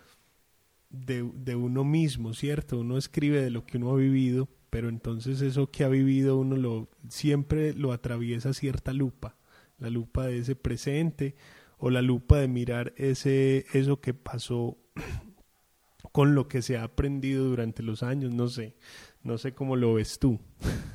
de, 0.88 1.30
de 1.34 1.56
uno 1.56 1.84
mismo, 1.84 2.32
¿cierto? 2.32 2.78
Uno 2.78 2.96
escribe 2.96 3.42
de 3.42 3.50
lo 3.50 3.66
que 3.66 3.76
uno 3.76 3.90
ha 3.92 3.96
vivido, 3.96 4.48
pero 4.70 4.88
entonces 4.88 5.42
eso 5.42 5.70
que 5.70 5.84
ha 5.84 5.88
vivido 5.88 6.38
uno 6.38 6.56
lo 6.56 6.88
siempre 7.10 7.74
lo 7.74 7.92
atraviesa 7.92 8.54
cierta 8.54 8.94
lupa, 8.94 9.36
la 9.78 9.90
lupa 9.90 10.26
de 10.26 10.38
ese 10.38 10.56
presente 10.56 11.36
o 11.76 11.90
la 11.90 12.00
lupa 12.00 12.38
de 12.38 12.48
mirar 12.48 12.94
ese, 12.96 13.66
eso 13.74 14.00
que 14.00 14.14
pasó 14.14 14.78
con 16.14 16.36
lo 16.36 16.46
que 16.46 16.62
se 16.62 16.78
ha 16.78 16.84
aprendido 16.84 17.44
durante 17.44 17.82
los 17.82 18.04
años, 18.04 18.32
no 18.32 18.46
sé, 18.46 18.76
no 19.24 19.36
sé 19.36 19.52
cómo 19.52 19.74
lo 19.74 19.94
ves 19.94 20.20
tú. 20.20 20.38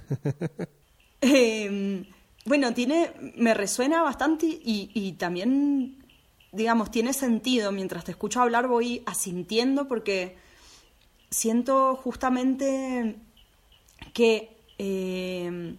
Em, 1.21 2.05
bueno, 2.45 2.73
tiene, 2.73 3.11
me 3.35 3.53
resuena 3.53 4.01
bastante 4.01 4.45
y, 4.45 4.89
y 4.93 5.11
también, 5.13 5.97
digamos, 6.53 6.89
tiene 6.89 7.11
sentido. 7.11 7.73
Mientras 7.73 8.05
te 8.05 8.11
escucho 8.11 8.41
hablar 8.41 8.69
voy 8.69 9.03
asintiendo 9.05 9.89
porque 9.89 10.37
siento 11.29 11.97
justamente 11.97 13.17
que 14.13 14.55
eh, 14.77 15.75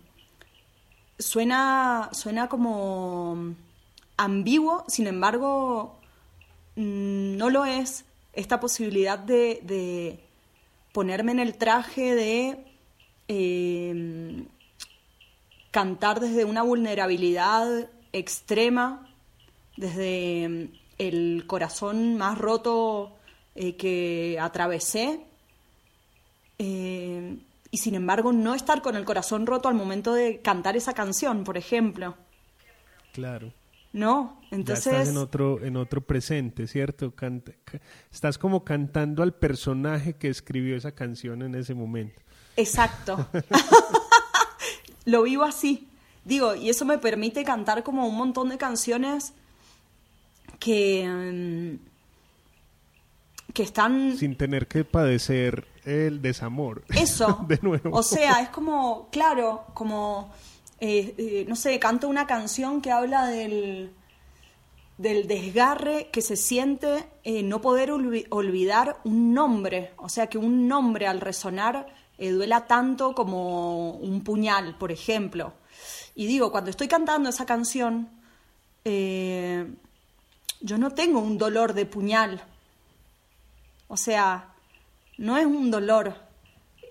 suena, 1.18 2.10
suena 2.12 2.50
como 2.50 3.54
ambiguo, 4.18 4.84
sin 4.86 5.06
embargo, 5.06 5.98
mm, 6.76 7.38
no 7.38 7.48
lo 7.48 7.64
es 7.64 8.04
esta 8.32 8.60
posibilidad 8.60 9.18
de, 9.18 10.20
ponerme 10.92 11.32
en 11.32 11.40
el 11.40 11.56
traje 11.56 12.14
de 12.14 12.58
eh, 13.28 14.44
cantar 15.70 16.20
desde 16.20 16.44
una 16.44 16.62
vulnerabilidad 16.62 17.88
extrema, 18.12 19.08
desde 19.76 20.70
el 20.98 21.44
corazón 21.46 22.16
más 22.16 22.38
roto 22.38 23.16
eh, 23.54 23.76
que 23.76 24.38
atravesé 24.40 25.20
eh, 26.58 27.38
y 27.70 27.78
sin 27.78 27.94
embargo 27.94 28.32
no 28.32 28.54
estar 28.54 28.82
con 28.82 28.96
el 28.96 29.04
corazón 29.04 29.46
roto 29.46 29.68
al 29.68 29.74
momento 29.74 30.12
de 30.12 30.40
cantar 30.40 30.76
esa 30.76 30.92
canción, 30.92 31.44
por 31.44 31.56
ejemplo. 31.56 32.16
Claro. 33.12 33.52
No, 33.92 34.40
entonces... 34.50 34.86
estás 34.86 35.08
en 35.08 35.16
otro, 35.16 35.64
en 35.64 35.76
otro 35.76 36.00
presente, 36.00 36.66
¿cierto? 36.66 37.12
estás 38.12 38.38
como 38.38 38.64
cantando 38.64 39.22
al 39.22 39.34
personaje 39.34 40.14
que 40.14 40.28
escribió 40.28 40.76
esa 40.76 40.92
canción 40.92 41.42
en 41.42 41.54
ese 41.54 41.74
momento. 41.74 42.20
Exacto. 42.56 43.26
Lo 45.04 45.22
vivo 45.22 45.44
así. 45.44 45.88
Digo, 46.24 46.54
y 46.54 46.68
eso 46.70 46.84
me 46.84 46.98
permite 46.98 47.44
cantar 47.44 47.82
como 47.82 48.06
un 48.06 48.16
montón 48.16 48.48
de 48.50 48.58
canciones 48.58 49.32
que... 50.58 51.08
Mm, 51.08 51.90
que 53.52 53.62
están... 53.64 54.16
Sin 54.16 54.36
tener 54.36 54.68
que 54.68 54.84
padecer 54.84 55.66
el 55.84 56.22
desamor. 56.22 56.84
Eso. 56.90 57.44
de 57.48 57.58
nuevo. 57.62 57.90
O 57.96 58.02
sea, 58.02 58.40
es 58.42 58.50
como, 58.50 59.08
claro, 59.10 59.66
como, 59.74 60.32
eh, 60.80 61.14
eh, 61.18 61.44
no 61.46 61.56
sé, 61.56 61.78
canto 61.78 62.08
una 62.08 62.26
canción 62.26 62.80
que 62.80 62.90
habla 62.90 63.26
del, 63.26 63.92
del 64.96 65.28
desgarre 65.28 66.08
que 66.10 66.22
se 66.22 66.36
siente 66.36 67.06
eh, 67.22 67.42
no 67.42 67.60
poder 67.60 67.90
olvidar 67.90 68.96
un 69.04 69.34
nombre. 69.34 69.92
O 69.98 70.08
sea, 70.08 70.28
que 70.28 70.38
un 70.38 70.68
nombre 70.68 71.06
al 71.06 71.20
resonar 71.20 71.86
duela 72.18 72.66
tanto 72.66 73.14
como 73.14 73.92
un 73.92 74.22
puñal, 74.22 74.76
por 74.76 74.92
ejemplo. 74.92 75.54
Y 76.14 76.26
digo, 76.26 76.52
cuando 76.52 76.70
estoy 76.70 76.86
cantando 76.86 77.30
esa 77.30 77.46
canción, 77.46 78.10
yo 78.84 80.78
no 80.78 80.90
tengo 80.90 81.20
un 81.20 81.38
dolor 81.38 81.72
de 81.72 81.86
puñal. 81.86 82.42
O 83.88 83.96
sea, 83.96 84.52
no 85.16 85.38
es 85.38 85.46
un 85.46 85.70
dolor, 85.70 86.14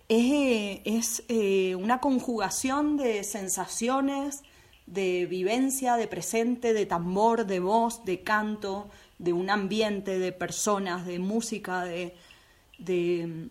es, 0.09 1.23
eh, 1.27 1.75
una 1.75 1.99
conjugación 1.99 2.97
de 2.97 3.23
sensaciones, 3.23 4.41
de 4.87 5.27
vivencia, 5.27 5.95
de 5.95 6.07
presente, 6.07 6.73
de 6.73 6.87
tambor, 6.87 7.45
de 7.45 7.59
voz, 7.59 8.03
de 8.05 8.23
canto, 8.23 8.89
de 9.19 9.33
un 9.33 9.51
ambiente, 9.51 10.17
de 10.17 10.31
personas, 10.31 11.05
de 11.05 11.19
música, 11.19 11.83
de, 11.83 12.15
de 12.79 13.49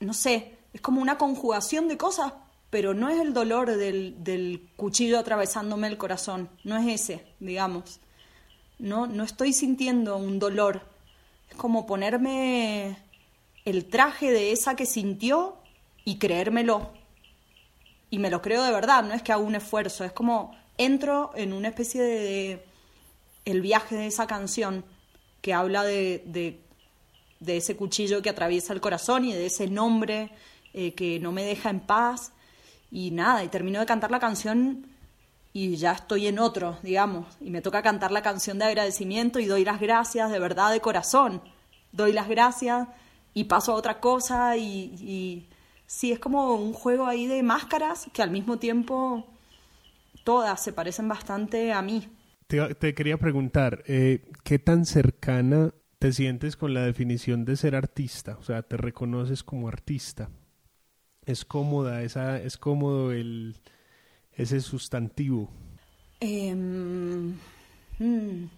no 0.00 0.12
sé, 0.12 0.56
es 0.72 0.80
como 0.80 1.00
una 1.00 1.18
conjugación 1.18 1.86
de 1.86 1.96
cosas, 1.96 2.32
pero 2.70 2.94
no 2.94 3.08
es 3.08 3.20
el 3.20 3.32
dolor 3.32 3.76
del, 3.76 4.24
del, 4.24 4.68
cuchillo 4.76 5.18
atravesándome 5.18 5.86
el 5.86 5.98
corazón, 5.98 6.48
no 6.64 6.76
es 6.76 7.00
ese, 7.00 7.24
digamos. 7.38 8.00
No, 8.78 9.06
no 9.06 9.22
estoy 9.22 9.52
sintiendo 9.52 10.16
un 10.16 10.40
dolor. 10.40 10.82
Es 11.48 11.54
como 11.54 11.86
ponerme 11.86 12.96
el 13.64 13.86
traje 13.86 14.30
de 14.30 14.52
esa 14.52 14.76
que 14.76 14.86
sintió 14.86 15.56
y 16.04 16.18
creérmelo. 16.18 16.92
Y 18.10 18.18
me 18.18 18.30
lo 18.30 18.42
creo 18.42 18.62
de 18.62 18.72
verdad, 18.72 19.04
no 19.04 19.14
es 19.14 19.22
que 19.22 19.32
haga 19.32 19.42
un 19.42 19.54
esfuerzo, 19.54 20.04
es 20.04 20.12
como 20.12 20.54
entro 20.76 21.30
en 21.34 21.52
una 21.52 21.68
especie 21.68 22.02
de, 22.02 22.64
el 23.44 23.60
viaje 23.60 23.96
de 23.96 24.06
esa 24.06 24.26
canción 24.26 24.84
que 25.40 25.54
habla 25.54 25.82
de, 25.82 26.22
de, 26.26 27.56
ese 27.56 27.76
cuchillo 27.76 28.22
que 28.22 28.30
atraviesa 28.30 28.72
el 28.72 28.80
corazón 28.80 29.24
y 29.24 29.32
de 29.32 29.46
ese 29.46 29.68
nombre 29.68 30.30
eh, 30.72 30.94
que 30.94 31.18
no 31.18 31.32
me 31.32 31.42
deja 31.44 31.70
en 31.70 31.80
paz. 31.80 32.32
Y 32.90 33.10
nada, 33.10 33.42
y 33.42 33.48
termino 33.48 33.80
de 33.80 33.86
cantar 33.86 34.10
la 34.10 34.20
canción 34.20 34.86
y 35.54 35.76
ya 35.76 35.92
estoy 35.92 36.26
en 36.26 36.38
otro, 36.38 36.78
digamos, 36.82 37.26
y 37.40 37.50
me 37.50 37.62
toca 37.62 37.82
cantar 37.82 38.10
la 38.10 38.22
canción 38.22 38.58
de 38.58 38.66
agradecimiento 38.66 39.38
y 39.38 39.46
doy 39.46 39.64
las 39.64 39.80
gracias 39.80 40.30
de 40.30 40.38
verdad 40.38 40.70
de 40.70 40.80
corazón. 40.80 41.42
Doy 41.92 42.12
las 42.12 42.28
gracias 42.28 42.88
y 43.34 43.44
paso 43.44 43.72
a 43.72 43.76
otra 43.76 44.00
cosa 44.00 44.56
y, 44.56 45.48
sí, 45.86 46.12
es 46.12 46.18
como 46.18 46.54
un 46.54 46.72
juego 46.72 47.06
ahí 47.06 47.26
de 47.26 47.42
máscaras 47.42 48.06
que 48.12 48.22
al 48.22 48.30
mismo 48.30 48.58
tiempo 48.58 49.26
todas 50.24 50.62
se 50.62 50.72
parecen 50.72 51.08
bastante 51.08 51.72
a 51.72 51.82
mí. 51.82 52.08
Te, 52.46 52.94
quería 52.94 53.16
preguntar, 53.16 53.82
eh, 53.86 54.30
¿qué 54.44 54.58
tan 54.58 54.84
cercana 54.84 55.72
te 55.98 56.12
sientes 56.12 56.56
con 56.56 56.74
la 56.74 56.82
definición 56.82 57.44
de 57.44 57.56
ser 57.56 57.74
artista? 57.74 58.36
O 58.38 58.42
sea, 58.42 58.62
¿te 58.62 58.76
reconoces 58.76 59.42
como 59.42 59.68
artista? 59.68 60.28
¿Es 61.24 61.44
cómoda, 61.44 62.02
esa, 62.02 62.40
es 62.40 62.58
cómodo 62.58 63.12
el, 63.12 63.56
ese 64.32 64.60
sustantivo? 64.60 65.48
Wow. 66.20 66.20
Em, 66.20 67.38
hmm. 67.98 68.50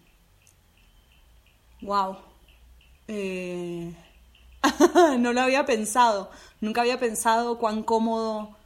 Eh, 3.07 3.95
no 5.19 5.33
lo 5.33 5.41
había 5.41 5.65
pensado. 5.65 6.31
Nunca 6.61 6.81
había 6.81 6.99
pensado 6.99 7.59
cuán 7.59 7.83
cómodo 7.83 8.57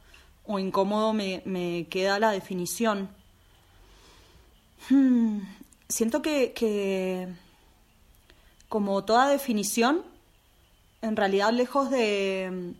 o 0.45 0.59
incómodo 0.59 1.13
me, 1.13 1.87
queda 1.89 2.19
la 2.19 2.31
definición. 2.31 3.09
Hmm, 4.89 5.39
siento 5.87 6.21
que, 6.21 7.27
como 8.67 9.03
toda 9.03 9.27
definición, 9.27 10.03
en 11.01 11.15
realidad 11.15 11.51
lejos 11.51 11.89
de, 11.89 12.75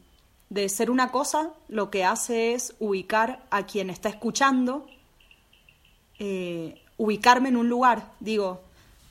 ser 0.68 0.90
una 0.90 1.12
cosa, 1.12 1.52
lo 1.68 1.90
que 1.92 2.06
hace 2.06 2.54
es 2.54 2.76
ubicar 2.80 3.46
a 3.52 3.66
quien 3.66 3.90
está 3.90 4.10
escuchando, 4.10 4.88
eh, 6.18 6.82
ubicarme 6.98 7.50
en 7.50 7.58
un 7.58 7.70
lugar. 7.70 8.14
Digo, 8.20 8.62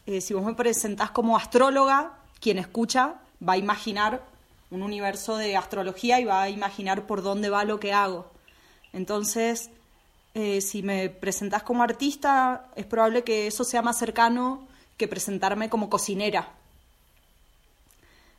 eh, 0.06 0.20
si 0.20 0.34
vos 0.34 0.44
me 0.44 0.54
presentás 0.54 1.10
como 1.10 1.36
astróloga, 1.36 2.18
quien 2.40 2.58
escucha 2.58 3.20
va 3.46 3.54
a 3.54 3.58
imaginar 3.58 4.22
un 4.70 4.82
universo 4.82 5.36
de 5.36 5.56
astrología 5.56 6.20
y 6.20 6.24
va 6.24 6.42
a 6.42 6.50
imaginar 6.50 7.06
por 7.06 7.22
dónde 7.22 7.50
va 7.50 7.64
lo 7.64 7.80
que 7.80 7.92
hago. 7.92 8.30
Entonces, 8.92 9.70
eh, 10.34 10.60
si 10.60 10.82
me 10.82 11.08
presentas 11.08 11.62
como 11.62 11.82
artista, 11.82 12.68
es 12.76 12.86
probable 12.86 13.24
que 13.24 13.46
eso 13.46 13.64
sea 13.64 13.82
más 13.82 13.98
cercano 13.98 14.66
que 14.96 15.08
presentarme 15.08 15.70
como 15.70 15.88
cocinera. 15.88 16.52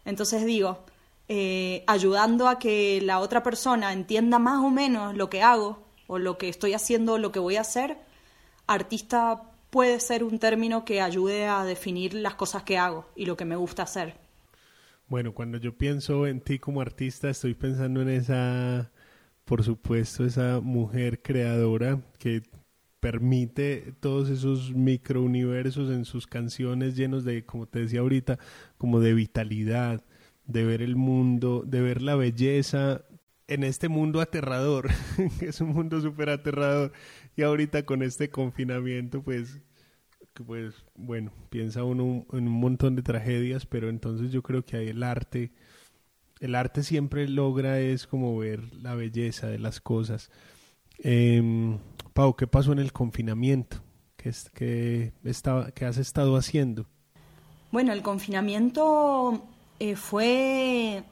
Entonces 0.06 0.46
digo, 0.46 0.80
eh, 1.28 1.84
ayudando 1.88 2.48
a 2.48 2.60
que 2.60 3.02
la 3.02 3.20
otra 3.20 3.44
persona 3.44 3.94
entienda 3.94 4.40
más 4.40 4.64
o 4.64 4.70
menos 4.70 5.16
lo 5.16 5.30
que 5.30 5.42
hago 5.42 5.80
o 6.08 6.18
lo 6.18 6.38
que 6.38 6.50
estoy 6.50 6.74
haciendo, 6.74 7.18
lo 7.18 7.32
que 7.32 7.40
voy 7.40 7.56
a 7.56 7.62
hacer, 7.62 7.98
artista 8.68 9.44
puede 9.70 10.00
ser 10.00 10.24
un 10.24 10.40
término 10.40 10.86
que 10.86 11.02
ayude 11.02 11.48
a 11.48 11.64
definir 11.64 12.14
las 12.14 12.36
cosas 12.36 12.64
que 12.64 12.78
hago 12.78 13.06
y 13.16 13.26
lo 13.26 13.38
que 13.38 13.46
me 13.46 13.56
gusta 13.56 13.84
hacer. 13.84 14.29
Bueno, 15.10 15.34
cuando 15.34 15.58
yo 15.58 15.76
pienso 15.76 16.28
en 16.28 16.40
ti 16.40 16.60
como 16.60 16.82
artista, 16.82 17.32
estoy 17.32 17.56
pensando 17.56 18.02
en 18.04 18.10
esa, 18.10 18.92
por 19.44 19.64
supuesto, 19.64 20.24
esa 20.24 20.60
mujer 20.62 21.24
creadora 21.24 22.00
que 22.20 22.44
permite 23.00 23.96
todos 24.02 24.30
esos 24.30 24.72
microuniversos 24.76 25.90
en 25.90 26.06
sus 26.06 26.28
canciones 26.28 26.96
llenos 26.96 27.24
de, 27.26 27.44
como 27.44 27.66
te 27.68 27.80
decía 27.80 28.02
ahorita, 28.02 28.38
como 28.78 29.00
de 29.00 29.16
vitalidad, 29.16 30.06
de 30.46 30.64
ver 30.66 30.84
el 30.84 30.96
mundo, 30.96 31.64
de 31.66 31.82
ver 31.82 32.04
la 32.04 32.16
belleza 32.16 33.04
en 33.48 33.64
este 33.64 33.90
mundo 33.90 34.22
aterrador, 34.22 34.90
que 35.40 35.48
es 35.48 35.60
un 35.60 35.70
mundo 35.70 36.02
súper 36.02 36.30
aterrador. 36.30 36.92
Y 37.36 37.42
ahorita 37.42 37.84
con 37.84 38.04
este 38.04 38.30
confinamiento, 38.30 39.24
pues 39.24 39.60
pues 40.44 40.74
bueno, 40.96 41.32
piensa 41.50 41.84
uno 41.84 42.26
en 42.34 42.48
un 42.48 42.60
montón 42.60 42.96
de 42.96 43.04
tragedias, 43.04 43.66
pero 43.66 43.90
entonces 43.90 44.32
yo 44.32 44.42
creo 44.42 44.64
que 44.64 44.78
hay 44.78 44.88
el 44.90 45.04
arte, 45.04 45.52
el 46.40 46.56
arte 46.56 46.84
siempre 46.84 47.28
logra 47.28 47.80
es 47.80 48.08
como 48.08 48.38
ver 48.38 48.74
la 48.74 48.96
belleza 48.96 49.48
de 49.48 49.60
las 49.60 49.82
cosas. 49.82 50.32
Eh, 51.00 51.78
Pau, 52.14 52.36
¿qué 52.36 52.48
pasó 52.48 52.72
en 52.72 52.80
el 52.80 52.92
confinamiento? 52.92 53.78
¿Qué, 54.18 54.34
qué, 54.54 55.14
¿Qué 55.76 55.86
has 55.86 55.98
estado 55.98 56.36
haciendo? 56.36 56.86
Bueno, 57.72 57.94
el 57.94 58.02
confinamiento 58.02 59.44
eh, 59.80 59.96
fue 59.96 61.04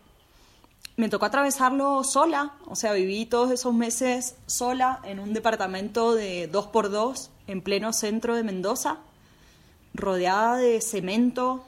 me 0.97 1.09
tocó 1.09 1.25
atravesarlo 1.27 2.03
sola, 2.03 2.53
o 2.65 2.75
sea, 2.75 2.91
viví 2.93 3.27
todos 3.27 3.51
esos 3.51 3.73
meses 3.73 4.35
sola 4.47 4.99
en 5.03 5.19
un 5.19 5.31
departamento 5.31 6.15
de 6.15 6.47
dos 6.47 6.67
por 6.67 6.89
dos 6.89 7.29
en 7.45 7.61
pleno 7.61 7.93
centro 7.93 8.35
de 8.35 8.43
Mendoza, 8.43 8.97
rodeada 9.97 10.57
de 10.57 10.79
cemento. 10.79 11.65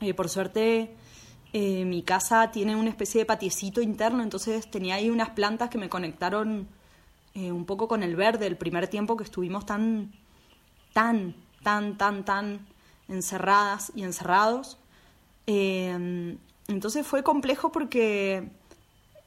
Eh, 0.00 0.14
por 0.14 0.28
suerte, 0.28 0.94
eh, 1.52 1.84
mi 1.84 2.02
casa 2.02 2.50
tiene 2.52 2.76
una 2.76 2.90
especie 2.90 3.20
de 3.20 3.26
patiecito 3.26 3.80
interno, 3.80 4.22
entonces 4.22 4.70
tenía 4.70 4.96
ahí 4.96 5.10
unas 5.10 5.30
plantas 5.30 5.70
que 5.70 5.78
me 5.78 5.88
conectaron 5.88 6.68
eh, 7.34 7.50
un 7.50 7.64
poco 7.64 7.88
con 7.88 8.02
el 8.02 8.14
verde 8.14 8.46
el 8.46 8.56
primer 8.56 8.88
tiempo 8.88 9.16
que 9.16 9.24
estuvimos 9.24 9.66
tan, 9.66 10.12
tan, 10.92 11.34
tan, 11.62 11.96
tan, 11.96 12.24
tan 12.24 12.66
encerradas 13.08 13.92
y 13.94 14.02
encerrados. 14.02 14.78
Entonces 16.68 17.06
fue 17.06 17.22
complejo 17.22 17.70
porque 17.70 18.50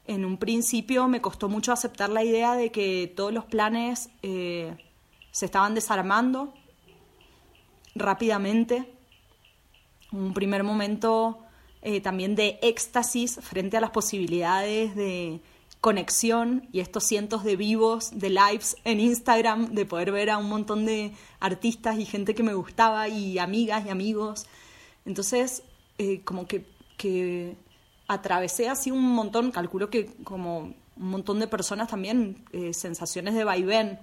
en 0.06 0.24
un 0.26 0.36
principio 0.36 1.08
me 1.08 1.22
costó 1.22 1.48
mucho 1.48 1.72
aceptar 1.72 2.10
la 2.10 2.22
idea 2.22 2.54
de 2.54 2.70
que 2.70 3.10
todos 3.16 3.32
los 3.32 3.46
planes 3.46 4.10
se 4.20 5.46
estaban 5.46 5.74
desarmando 5.74 6.52
rápidamente. 7.94 8.92
Un 10.12 10.34
primer 10.34 10.62
momento 10.64 11.38
eh, 11.82 12.00
también 12.00 12.34
de 12.34 12.58
éxtasis 12.62 13.38
frente 13.40 13.76
a 13.76 13.80
las 13.80 13.90
posibilidades 13.90 14.94
de 14.96 15.40
conexión 15.80 16.68
y 16.72 16.80
estos 16.80 17.04
cientos 17.04 17.42
de 17.42 17.56
vivos, 17.56 18.10
de 18.18 18.30
lives 18.30 18.76
en 18.84 19.00
Instagram, 19.00 19.72
de 19.72 19.86
poder 19.86 20.12
ver 20.12 20.30
a 20.30 20.38
un 20.38 20.48
montón 20.48 20.84
de 20.84 21.12
artistas 21.38 21.98
y 21.98 22.04
gente 22.04 22.34
que 22.34 22.42
me 22.42 22.54
gustaba 22.54 23.08
y 23.08 23.38
amigas 23.38 23.86
y 23.86 23.88
amigos. 23.88 24.46
Entonces, 25.06 25.62
eh, 25.98 26.20
como 26.22 26.46
que 26.46 26.66
que 27.00 27.56
atravesé 28.08 28.68
así 28.68 28.90
un 28.90 29.14
montón, 29.14 29.52
calculo 29.52 29.88
que 29.88 30.12
como 30.22 30.58
un 30.58 30.76
montón 30.96 31.40
de 31.40 31.46
personas 31.46 31.88
también, 31.88 32.44
eh, 32.52 32.74
sensaciones 32.74 33.34
de 33.34 33.42
vaivén 33.42 33.98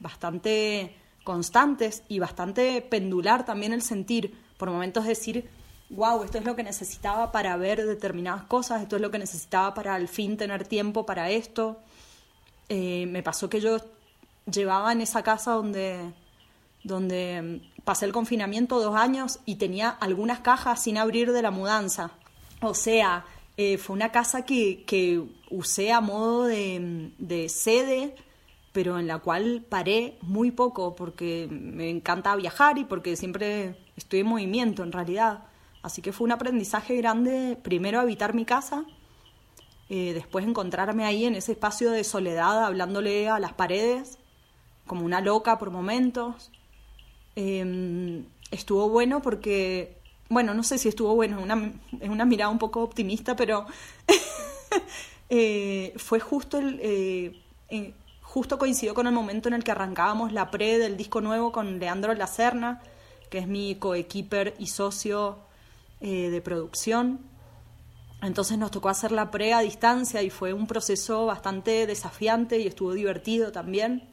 bastante 0.00 0.96
constantes 1.28 2.04
y 2.08 2.20
bastante 2.20 2.80
pendular 2.80 3.44
también 3.44 3.74
el 3.74 3.82
sentir, 3.82 4.34
por 4.56 4.70
momentos 4.70 5.04
decir, 5.04 5.46
wow, 5.90 6.24
esto 6.24 6.38
es 6.38 6.46
lo 6.46 6.56
que 6.56 6.62
necesitaba 6.62 7.32
para 7.32 7.54
ver 7.58 7.84
determinadas 7.84 8.44
cosas, 8.44 8.80
esto 8.80 8.96
es 8.96 9.02
lo 9.02 9.10
que 9.10 9.18
necesitaba 9.18 9.74
para 9.74 9.94
al 9.94 10.08
fin 10.08 10.38
tener 10.38 10.66
tiempo 10.66 11.04
para 11.04 11.28
esto. 11.28 11.80
Eh, 12.70 13.04
me 13.10 13.22
pasó 13.22 13.50
que 13.50 13.60
yo 13.60 13.76
llevaba 14.50 14.90
en 14.90 15.02
esa 15.02 15.22
casa 15.22 15.50
donde, 15.52 16.14
donde 16.82 17.60
pasé 17.84 18.06
el 18.06 18.14
confinamiento 18.14 18.80
dos 18.80 18.96
años 18.96 19.40
y 19.44 19.56
tenía 19.56 19.90
algunas 19.90 20.40
cajas 20.40 20.82
sin 20.82 20.96
abrir 20.96 21.32
de 21.32 21.42
la 21.42 21.50
mudanza. 21.50 22.12
O 22.62 22.72
sea, 22.72 23.26
eh, 23.58 23.76
fue 23.76 23.94
una 23.94 24.12
casa 24.12 24.46
que, 24.46 24.82
que 24.86 25.22
usé 25.50 25.92
a 25.92 26.00
modo 26.00 26.44
de, 26.44 27.12
de, 27.18 27.50
sede, 27.50 28.14
pero 28.72 28.98
en 28.98 29.06
la 29.06 29.18
cual 29.18 29.64
paré 29.68 30.18
muy 30.22 30.50
poco 30.50 30.94
porque 30.94 31.48
me 31.50 31.90
encanta 31.90 32.36
viajar 32.36 32.78
y 32.78 32.84
porque 32.84 33.16
siempre 33.16 33.76
estoy 33.96 34.20
en 34.20 34.26
movimiento 34.26 34.82
en 34.82 34.92
realidad. 34.92 35.44
Así 35.82 36.02
que 36.02 36.12
fue 36.12 36.26
un 36.26 36.32
aprendizaje 36.32 36.96
grande, 36.96 37.58
primero 37.62 38.00
habitar 38.00 38.34
mi 38.34 38.44
casa, 38.44 38.84
eh, 39.88 40.12
después 40.12 40.46
encontrarme 40.46 41.04
ahí 41.04 41.24
en 41.24 41.34
ese 41.34 41.52
espacio 41.52 41.90
de 41.90 42.04
soledad 42.04 42.64
hablándole 42.64 43.28
a 43.28 43.38
las 43.38 43.52
paredes, 43.52 44.18
como 44.86 45.04
una 45.04 45.20
loca 45.20 45.58
por 45.58 45.70
momentos, 45.70 46.50
Em, 47.40 48.24
estuvo 48.50 48.88
bueno 48.88 49.22
porque, 49.22 49.96
bueno, 50.28 50.54
no 50.54 50.64
sé 50.64 50.76
si 50.76 50.88
estuvo 50.88 51.14
bueno, 51.14 51.38
es 51.38 51.44
una, 51.44 51.72
una 52.02 52.24
mirada 52.24 52.50
un 52.50 52.58
poco 52.58 52.82
optimista, 52.82 53.36
pero 53.36 53.64
eh, 55.30 55.94
fue 55.98 56.18
justo 56.18 56.58
el... 56.58 56.80
Eh, 56.82 57.92
justo 58.28 58.58
coincidió 58.58 58.92
con 58.92 59.06
el 59.06 59.14
momento 59.14 59.48
en 59.48 59.54
el 59.54 59.64
que 59.64 59.70
arrancábamos 59.70 60.34
la 60.34 60.50
pre 60.50 60.78
del 60.78 60.98
disco 60.98 61.22
nuevo 61.22 61.50
con 61.50 61.78
Leandro 61.78 62.12
Lacerna, 62.12 62.82
que 63.30 63.38
es 63.38 63.48
mi 63.48 63.76
coequiper 63.76 64.54
y 64.58 64.66
socio 64.66 65.38
eh, 66.02 66.28
de 66.28 66.42
producción. 66.42 67.20
Entonces 68.20 68.58
nos 68.58 68.70
tocó 68.70 68.90
hacer 68.90 69.12
la 69.12 69.30
pre 69.30 69.54
a 69.54 69.60
distancia 69.60 70.22
y 70.22 70.28
fue 70.28 70.52
un 70.52 70.66
proceso 70.66 71.24
bastante 71.24 71.86
desafiante 71.86 72.58
y 72.58 72.66
estuvo 72.66 72.92
divertido 72.92 73.50
también. 73.50 74.10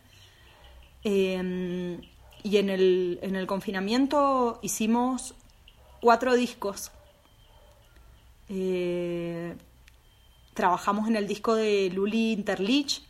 Eh, 1.04 2.00
y 2.42 2.58
en 2.58 2.70
el, 2.70 3.20
en 3.22 3.36
el 3.36 3.46
confinamiento 3.48 4.60
hicimos 4.62 5.36
cuatro 6.00 6.36
discos. 6.36 6.90
Eh, 8.48 9.58
trabajamos 10.54 11.10
en 11.10 11.18
el 11.18 11.28
disco 11.28 11.54
de 11.54 11.92
Luli 11.94 12.32
Interlich, 12.32 13.04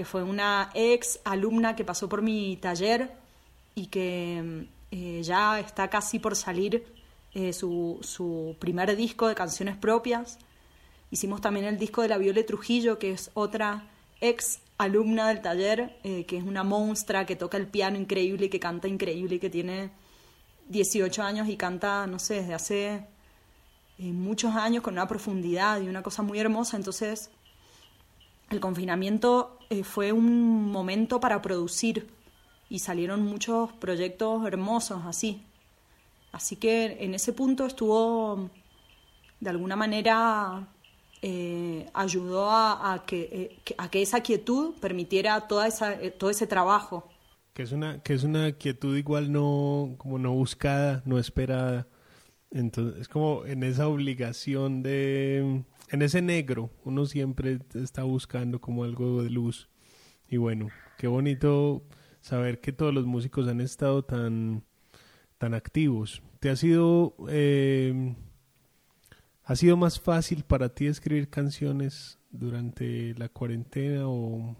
que 0.00 0.06
fue 0.06 0.22
una 0.22 0.70
ex 0.72 1.20
alumna 1.24 1.76
que 1.76 1.84
pasó 1.84 2.08
por 2.08 2.22
mi 2.22 2.56
taller 2.56 3.12
y 3.74 3.88
que 3.88 4.66
eh, 4.90 5.20
ya 5.22 5.60
está 5.60 5.90
casi 5.90 6.18
por 6.18 6.36
salir 6.36 6.86
eh, 7.34 7.52
su, 7.52 7.98
su, 8.00 8.56
primer 8.58 8.96
disco 8.96 9.28
de 9.28 9.34
canciones 9.34 9.76
propias. 9.76 10.38
Hicimos 11.10 11.42
también 11.42 11.66
el 11.66 11.76
disco 11.76 12.00
de 12.00 12.08
la 12.08 12.16
Viole 12.16 12.44
Trujillo, 12.44 12.98
que 12.98 13.10
es 13.10 13.30
otra 13.34 13.90
ex 14.22 14.60
alumna 14.78 15.28
del 15.28 15.42
taller, 15.42 15.98
eh, 16.02 16.24
que 16.24 16.38
es 16.38 16.44
una 16.44 16.64
monstrua 16.64 17.26
que 17.26 17.36
toca 17.36 17.58
el 17.58 17.66
piano 17.66 17.98
increíble 17.98 18.46
y 18.46 18.48
que 18.48 18.58
canta 18.58 18.88
increíble 18.88 19.34
y 19.34 19.38
que 19.38 19.50
tiene 19.50 19.90
18 20.70 21.22
años 21.22 21.46
y 21.46 21.58
canta, 21.58 22.06
no 22.06 22.18
sé, 22.18 22.36
desde 22.36 22.54
hace 22.54 23.06
muchos 23.98 24.54
años 24.54 24.82
con 24.82 24.94
una 24.94 25.06
profundidad 25.06 25.78
y 25.82 25.90
una 25.90 26.02
cosa 26.02 26.22
muy 26.22 26.38
hermosa. 26.38 26.78
Entonces, 26.78 27.30
el 28.50 28.58
confinamiento 28.60 29.58
eh, 29.70 29.84
fue 29.84 30.12
un 30.12 30.70
momento 30.70 31.20
para 31.20 31.40
producir 31.40 32.08
y 32.68 32.80
salieron 32.80 33.22
muchos 33.22 33.72
proyectos 33.74 34.44
hermosos 34.44 35.02
así. 35.06 35.42
Así 36.32 36.56
que 36.56 36.98
en 37.00 37.14
ese 37.14 37.32
punto 37.32 37.64
estuvo 37.66 38.50
de 39.38 39.50
alguna 39.50 39.76
manera 39.76 40.68
eh, 41.22 41.88
ayudó 41.94 42.50
a, 42.50 43.04
que, 43.06 43.28
eh, 43.32 43.74
a, 43.78 43.88
que, 43.88 44.02
esa 44.02 44.20
quietud 44.20 44.74
permitiera 44.80 45.40
toda 45.46 45.66
esa, 45.66 45.96
todo 46.18 46.30
ese 46.30 46.46
trabajo. 46.46 47.08
Que 47.52 47.62
es, 47.62 47.72
una, 47.72 48.02
que 48.02 48.14
es 48.14 48.24
una 48.24 48.52
quietud 48.52 48.96
igual 48.96 49.30
no, 49.32 49.94
como 49.98 50.18
no 50.18 50.32
buscada, 50.32 51.02
no 51.04 51.18
esperada. 51.18 51.86
Entonces 52.50 53.02
es 53.02 53.08
como 53.08 53.44
en 53.44 53.62
esa 53.62 53.86
obligación 53.86 54.82
de, 54.82 55.62
en 55.90 56.02
ese 56.02 56.22
negro, 56.22 56.70
uno 56.84 57.06
siempre 57.06 57.58
está 57.74 58.04
buscando 58.04 58.60
como 58.60 58.84
algo 58.84 59.22
de 59.22 59.30
luz. 59.30 59.68
Y 60.28 60.36
bueno, 60.36 60.68
qué 60.98 61.08
bonito 61.08 61.82
saber 62.20 62.60
que 62.60 62.72
todos 62.72 62.94
los 62.94 63.06
músicos 63.06 63.48
han 63.48 63.60
estado 63.60 64.04
tan, 64.04 64.64
tan 65.38 65.54
activos. 65.54 66.22
¿Te 66.38 66.50
ha 66.50 66.56
sido... 66.56 67.14
Eh, 67.28 68.14
¿Ha 69.50 69.56
sido 69.56 69.76
más 69.76 69.98
fácil 69.98 70.44
para 70.44 70.68
ti 70.68 70.86
escribir 70.86 71.28
canciones 71.28 72.20
durante 72.30 73.14
la 73.14 73.28
cuarentena 73.28 74.08
o, 74.08 74.54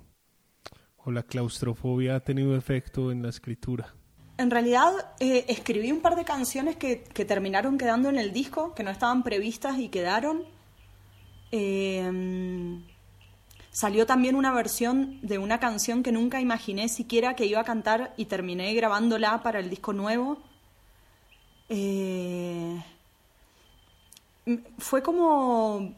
la 1.07 1.23
claustrofobia 1.23 2.17
ha 2.17 2.21
tenido 2.21 2.57
efecto 2.57 3.13
en 3.13 3.23
la 3.23 3.29
escritura? 3.29 3.95
En 4.37 4.51
realidad 4.51 4.93
eh, 5.21 5.45
escribí 5.47 5.93
un 5.93 6.01
par 6.01 6.17
de 6.17 6.25
canciones 6.25 6.75
que, 6.75 6.97
terminaron 6.97 7.79
quedando 7.79 8.09
en 8.09 8.19
el 8.19 8.33
disco, 8.33 8.75
que 8.75 8.83
no 8.83 8.91
estaban 8.91 9.23
previstas 9.23 9.79
y 9.79 9.91
quedaron. 9.91 10.43
Em, 11.53 12.85
salió 13.71 14.07
también 14.07 14.37
una 14.37 14.53
versión 14.53 15.19
de 15.23 15.39
una 15.39 15.59
canción 15.59 16.03
que 16.03 16.13
nunca 16.13 16.41
imaginé 16.41 16.89
siquiera 16.89 17.35
que 17.35 17.47
iba 17.47 17.61
a 17.61 17.65
cantar 17.65 18.15
y 18.17 18.27
terminé 18.27 18.73
grabándola 18.75 19.43
para 19.43 19.59
el 19.59 19.71
disco 19.71 19.93
nuevo. 19.93 20.39
Eh, 21.69 22.83
fue 24.79 25.03
como 25.03 25.95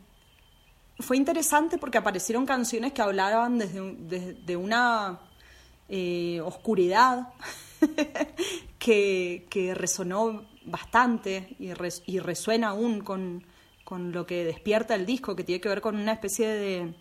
fue 0.98 1.16
interesante 1.16 1.78
porque 1.78 1.98
aparecieron 1.98 2.46
canciones 2.46 2.92
que 2.92 3.02
hablaban 3.02 3.58
desde, 3.58 4.34
de 4.34 4.56
una 4.56 5.20
eh, 5.88 6.40
oscuridad 6.42 7.28
que, 8.78 9.74
resonó 9.74 10.46
bastante 10.64 11.56
y, 11.58 11.70
y 12.06 12.18
resuena 12.20 12.68
aún 12.68 13.00
con, 13.00 13.44
con, 13.84 14.12
lo 14.12 14.26
que 14.26 14.44
despierta 14.44 14.94
el 14.94 15.06
disco, 15.06 15.36
que 15.36 15.44
tiene 15.44 15.60
que 15.60 15.68
ver 15.68 15.80
con 15.80 15.96
una 15.96 16.12
especie 16.12 16.48
de 16.48 16.94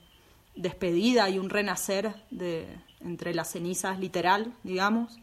despedida 0.55 1.29
y 1.29 1.39
un 1.39 1.49
renacer 1.49 2.13
de, 2.29 2.67
entre 2.99 3.33
las 3.33 3.51
cenizas 3.51 3.99
literal, 3.99 4.53
digamos. 4.63 5.19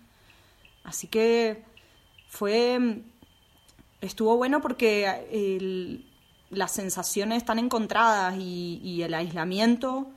Así 0.84 1.06
que 1.06 1.64
fue 2.28 3.02
estuvo 4.00 4.36
bueno 4.36 4.60
porque 4.60 6.08
las 6.50 6.72
sensaciones 6.72 7.38
están 7.38 7.58
encontradas 7.58 8.36
y, 8.38 9.02
el 9.02 9.14
aislamiento 9.14 10.08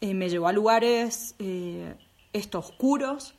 eh, 0.00 0.14
me 0.14 0.28
llevó 0.28 0.48
a 0.48 0.52
lugares 0.52 1.34
eh, 1.38 1.94
oscuros 2.52 3.34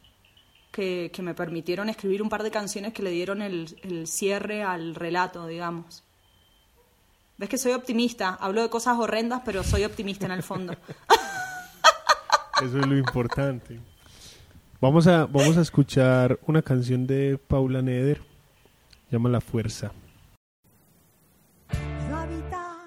que, 0.72 1.12
me 1.20 1.34
permitieron 1.34 1.90
escribir 1.90 2.22
un 2.22 2.30
par 2.30 2.44
de 2.44 2.52
canciones 2.52 2.94
que 2.94 3.04
le 3.04 3.12
dieron 3.12 3.42
el, 3.42 4.08
cierre 4.08 4.64
al 4.64 4.96
relato, 4.96 5.48
digamos. 5.48 6.04
Ves 7.38 7.50
que 7.50 7.58
soy 7.58 7.74
optimista, 7.74 8.38
hablo 8.40 8.62
de 8.62 8.70
cosas 8.70 8.98
horrendas, 8.98 9.42
pero 9.44 9.62
soy 9.64 9.84
optimista 9.84 10.26
en 10.26 10.32
el 10.32 10.42
fondo. 10.42 10.74
Eso 12.62 12.80
es 12.80 12.88
lo 12.88 12.98
importante. 12.98 13.78
Vamos 14.80 15.06
a, 15.08 15.26
vamos 15.26 15.58
a 15.58 15.62
escuchar 15.62 16.40
una 16.48 16.62
canción 16.62 17.06
de 17.06 17.38
Paula 17.38 17.82
Neder, 17.82 18.22
llama 19.12 19.28
La 19.28 19.42
Fuerza. 19.42 19.92
Puedo 21.68 22.16
habitar 22.16 22.78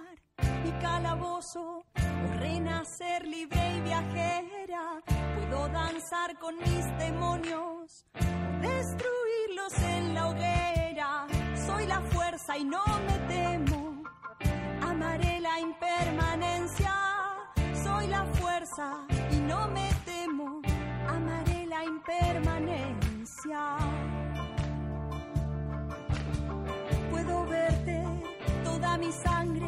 mi 0.65 0.71
calabozo, 0.81 1.85
o 1.95 2.39
renacer 2.39 3.27
libre 3.27 3.77
y 3.77 3.81
viajera. 3.83 5.03
Puedo 5.37 5.69
danzar 5.69 6.39
con 6.39 6.57
mis 6.57 6.99
demonios, 6.99 8.07
o 8.15 8.63
destruirlos 8.63 9.73
en 9.83 10.15
la 10.15 10.29
hoguera. 10.29 11.27
Soy 11.67 11.87
la 11.87 12.01
fuerza 12.01 12.57
y 12.57 12.65
no 12.65 12.83
me 13.07 13.19
temo. 13.29 13.68
Impermanencia. 15.61 16.95
Soy 17.83 18.07
la 18.07 18.25
fuerza 18.25 19.05
y 19.33 19.37
no 19.41 19.69
me 19.69 19.91
temo. 20.05 20.61
Amaré 21.09 21.67
la 21.67 21.85
impermanencia. 21.85 23.77
Puedo 27.11 27.47
verte 27.47 28.05
toda 28.65 28.99
mi 28.99 29.11
sangre, 29.11 29.67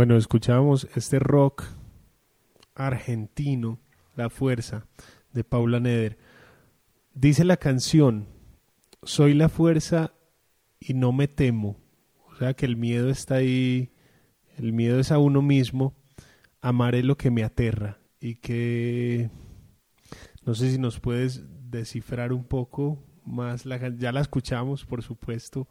Bueno, 0.00 0.16
escuchábamos 0.16 0.88
este 0.94 1.18
rock 1.18 1.62
argentino, 2.74 3.80
La 4.16 4.30
Fuerza, 4.30 4.86
de 5.34 5.44
Paula 5.44 5.78
Neder. 5.78 6.16
Dice 7.12 7.44
la 7.44 7.58
canción, 7.58 8.26
soy 9.02 9.34
la 9.34 9.50
fuerza 9.50 10.14
y 10.80 10.94
no 10.94 11.12
me 11.12 11.28
temo. 11.28 11.76
O 12.30 12.34
sea 12.36 12.54
que 12.54 12.64
el 12.64 12.78
miedo 12.78 13.10
está 13.10 13.34
ahí, 13.34 13.92
el 14.56 14.72
miedo 14.72 15.00
es 15.00 15.12
a 15.12 15.18
uno 15.18 15.42
mismo, 15.42 15.94
amaré 16.62 17.02
lo 17.02 17.18
que 17.18 17.30
me 17.30 17.44
aterra. 17.44 17.98
Y 18.20 18.36
que, 18.36 19.28
no 20.46 20.54
sé 20.54 20.70
si 20.70 20.78
nos 20.78 20.98
puedes 20.98 21.44
descifrar 21.70 22.32
un 22.32 22.44
poco 22.44 23.04
más, 23.26 23.66
la, 23.66 23.76
ya 23.98 24.12
la 24.12 24.22
escuchamos, 24.22 24.86
por 24.86 25.02
supuesto, 25.02 25.68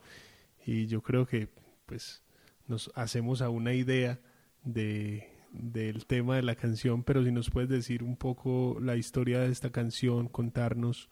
y 0.64 0.86
yo 0.86 1.02
creo 1.02 1.26
que, 1.26 1.50
pues, 1.88 2.22
nos 2.70 2.92
hacemos 2.96 3.42
a 3.42 3.50
una 3.50 3.74
idea 3.74 4.20
de, 4.64 5.30
del 5.52 6.06
tema 6.06 6.36
de 6.36 6.44
la 6.44 6.56
canción, 6.56 7.04
pero 7.04 7.24
si 7.24 7.32
nos 7.32 7.50
puedes 7.50 7.70
decir 7.70 8.04
un 8.04 8.16
poco 8.16 8.78
la 8.80 8.96
historia 8.96 9.40
de 9.40 9.52
esta 9.52 9.72
canción, 9.72 10.28
contarnos 10.28 11.10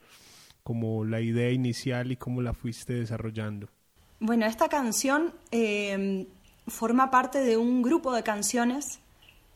como 0.64 1.06
la 1.06 1.22
idea 1.22 1.52
inicial 1.52 2.12
y 2.12 2.18
cómo 2.18 2.42
la 2.42 2.54
fuiste 2.54 2.94
desarrollando. 2.94 3.70
Bueno, 4.20 4.46
esta 4.46 4.68
canción 4.68 5.34
eh, 5.52 6.28
forma 6.68 7.12
parte 7.12 7.40
de 7.40 7.58
un 7.58 7.82
grupo 7.82 8.14
de 8.14 8.24
canciones 8.24 9.00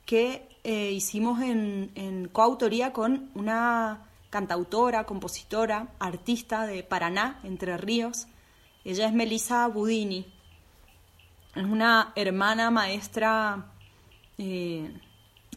que 0.05 0.47
eh, 0.63 0.91
hicimos 0.91 1.41
en, 1.41 1.91
en 1.95 2.27
coautoría 2.27 2.93
con 2.93 3.29
una 3.33 4.07
cantautora, 4.29 5.05
compositora, 5.05 5.93
artista 5.99 6.65
de 6.65 6.83
Paraná, 6.83 7.39
Entre 7.43 7.77
Ríos. 7.77 8.27
Ella 8.83 9.07
es 9.07 9.13
Melissa 9.13 9.67
Budini. 9.67 10.25
Es 11.53 11.65
una 11.65 12.13
hermana 12.15 12.71
maestra 12.71 13.73
eh, 14.37 14.89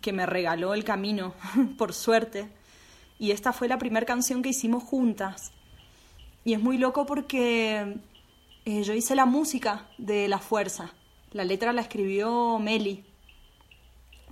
que 0.01 0.13
me 0.13 0.27
regaló 0.27 0.75
el 0.75 0.83
camino, 0.83 1.35
por 1.79 1.93
suerte. 1.93 2.51
Y 3.17 3.31
esta 3.31 3.53
fue 3.53 3.69
la 3.69 3.79
primera 3.79 4.05
canción 4.05 4.43
que 4.43 4.49
hicimos 4.49 4.83
juntas. 4.83 5.53
Y 6.45 6.53
es 6.55 6.61
muy 6.61 6.79
loco 6.79 7.07
porque 7.07 7.97
eh, 8.65 8.83
yo 8.83 8.93
hice 8.93 9.15
la 9.15 9.25
música 9.25 9.87
de 9.97 10.27
La 10.27 10.41
Fuerza. 10.41 10.93
La 11.31 11.45
letra 11.45 11.73
la 11.73 11.83
escribió 11.83 12.59
Meli. 12.59 13.05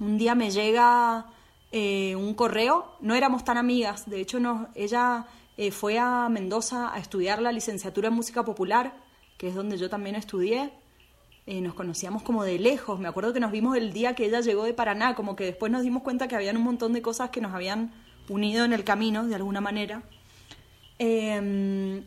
Un 0.00 0.18
día 0.18 0.34
me 0.34 0.50
llega 0.50 1.26
eh, 1.70 2.16
un 2.16 2.34
correo, 2.34 2.96
no 3.00 3.14
éramos 3.14 3.44
tan 3.44 3.56
amigas, 3.56 4.10
de 4.10 4.20
hecho 4.20 4.40
nos, 4.40 4.66
ella 4.74 5.26
fue 5.70 5.96
a 5.96 6.28
Mendoza 6.28 6.92
a 6.92 6.98
estudiar 6.98 7.40
la 7.40 7.52
licenciatura 7.52 8.08
en 8.08 8.14
música 8.14 8.44
popular, 8.44 8.96
que 9.38 9.46
es 9.46 9.54
donde 9.54 9.78
yo 9.78 9.88
también 9.88 10.16
estudié. 10.16 10.72
Eh, 11.46 11.60
nos 11.60 11.74
conocíamos 11.74 12.22
como 12.22 12.44
de 12.44 12.58
lejos, 12.58 13.00
me 13.00 13.08
acuerdo 13.08 13.32
que 13.32 13.40
nos 13.40 13.50
vimos 13.50 13.76
el 13.76 13.92
día 13.92 14.14
que 14.14 14.26
ella 14.26 14.40
llegó 14.40 14.64
de 14.64 14.74
Paraná, 14.74 15.14
como 15.16 15.34
que 15.34 15.44
después 15.44 15.72
nos 15.72 15.82
dimos 15.82 16.02
cuenta 16.02 16.28
que 16.28 16.36
habían 16.36 16.56
un 16.56 16.62
montón 16.62 16.92
de 16.92 17.02
cosas 17.02 17.30
que 17.30 17.40
nos 17.40 17.52
habían 17.52 17.92
unido 18.28 18.64
en 18.64 18.72
el 18.72 18.84
camino, 18.84 19.26
de 19.26 19.34
alguna 19.34 19.60
manera. 19.60 20.04
Eh, 20.98 22.04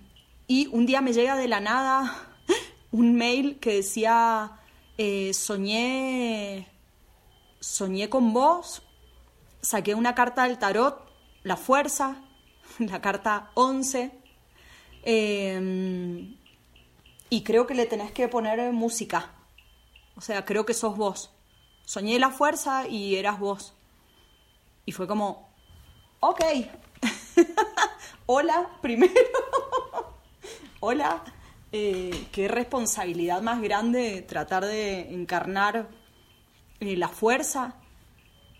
y 0.47 0.67
un 0.67 0.86
día 0.86 1.01
me 1.01 1.11
llega 1.11 1.36
de 1.36 1.47
la 1.47 1.59
nada 1.59 2.15
un 2.91 3.15
mail 3.15 3.57
que 3.59 3.75
decía, 3.75 4.53
eh, 4.97 5.33
soñé, 5.33 6.67
soñé 7.59 8.09
con 8.09 8.31
vos 8.31 8.81
saqué 9.65 9.95
una 9.95 10.13
carta 10.13 10.43
del 10.43 10.59
tarot, 10.59 11.01
la 11.43 11.57
fuerza, 11.57 12.17
la 12.79 13.01
carta 13.01 13.51
11. 13.55 14.11
eh, 15.03 16.36
y 17.36 17.43
creo 17.43 17.67
que 17.67 17.73
le 17.73 17.86
tenés 17.86 18.13
que 18.13 18.29
poner 18.29 18.71
música. 18.71 19.33
O 20.15 20.21
sea, 20.21 20.45
creo 20.45 20.65
que 20.65 20.73
sos 20.73 20.95
vos. 20.95 21.31
Soñé 21.83 22.17
la 22.17 22.29
fuerza 22.29 22.88
y 22.88 23.17
eras 23.17 23.41
vos. 23.41 23.73
Y 24.86 24.93
fue 24.93 25.05
como, 25.05 25.49
ok. 26.21 26.41
Hola, 28.25 28.69
primero. 28.81 29.13
Hola. 30.79 31.25
Eh, 31.73 32.27
qué 32.31 32.47
responsabilidad 32.47 33.41
más 33.41 33.61
grande 33.61 34.21
tratar 34.21 34.63
de 34.63 35.13
encarnar 35.13 35.89
eh, 36.79 36.95
la 36.95 37.09
fuerza. 37.09 37.75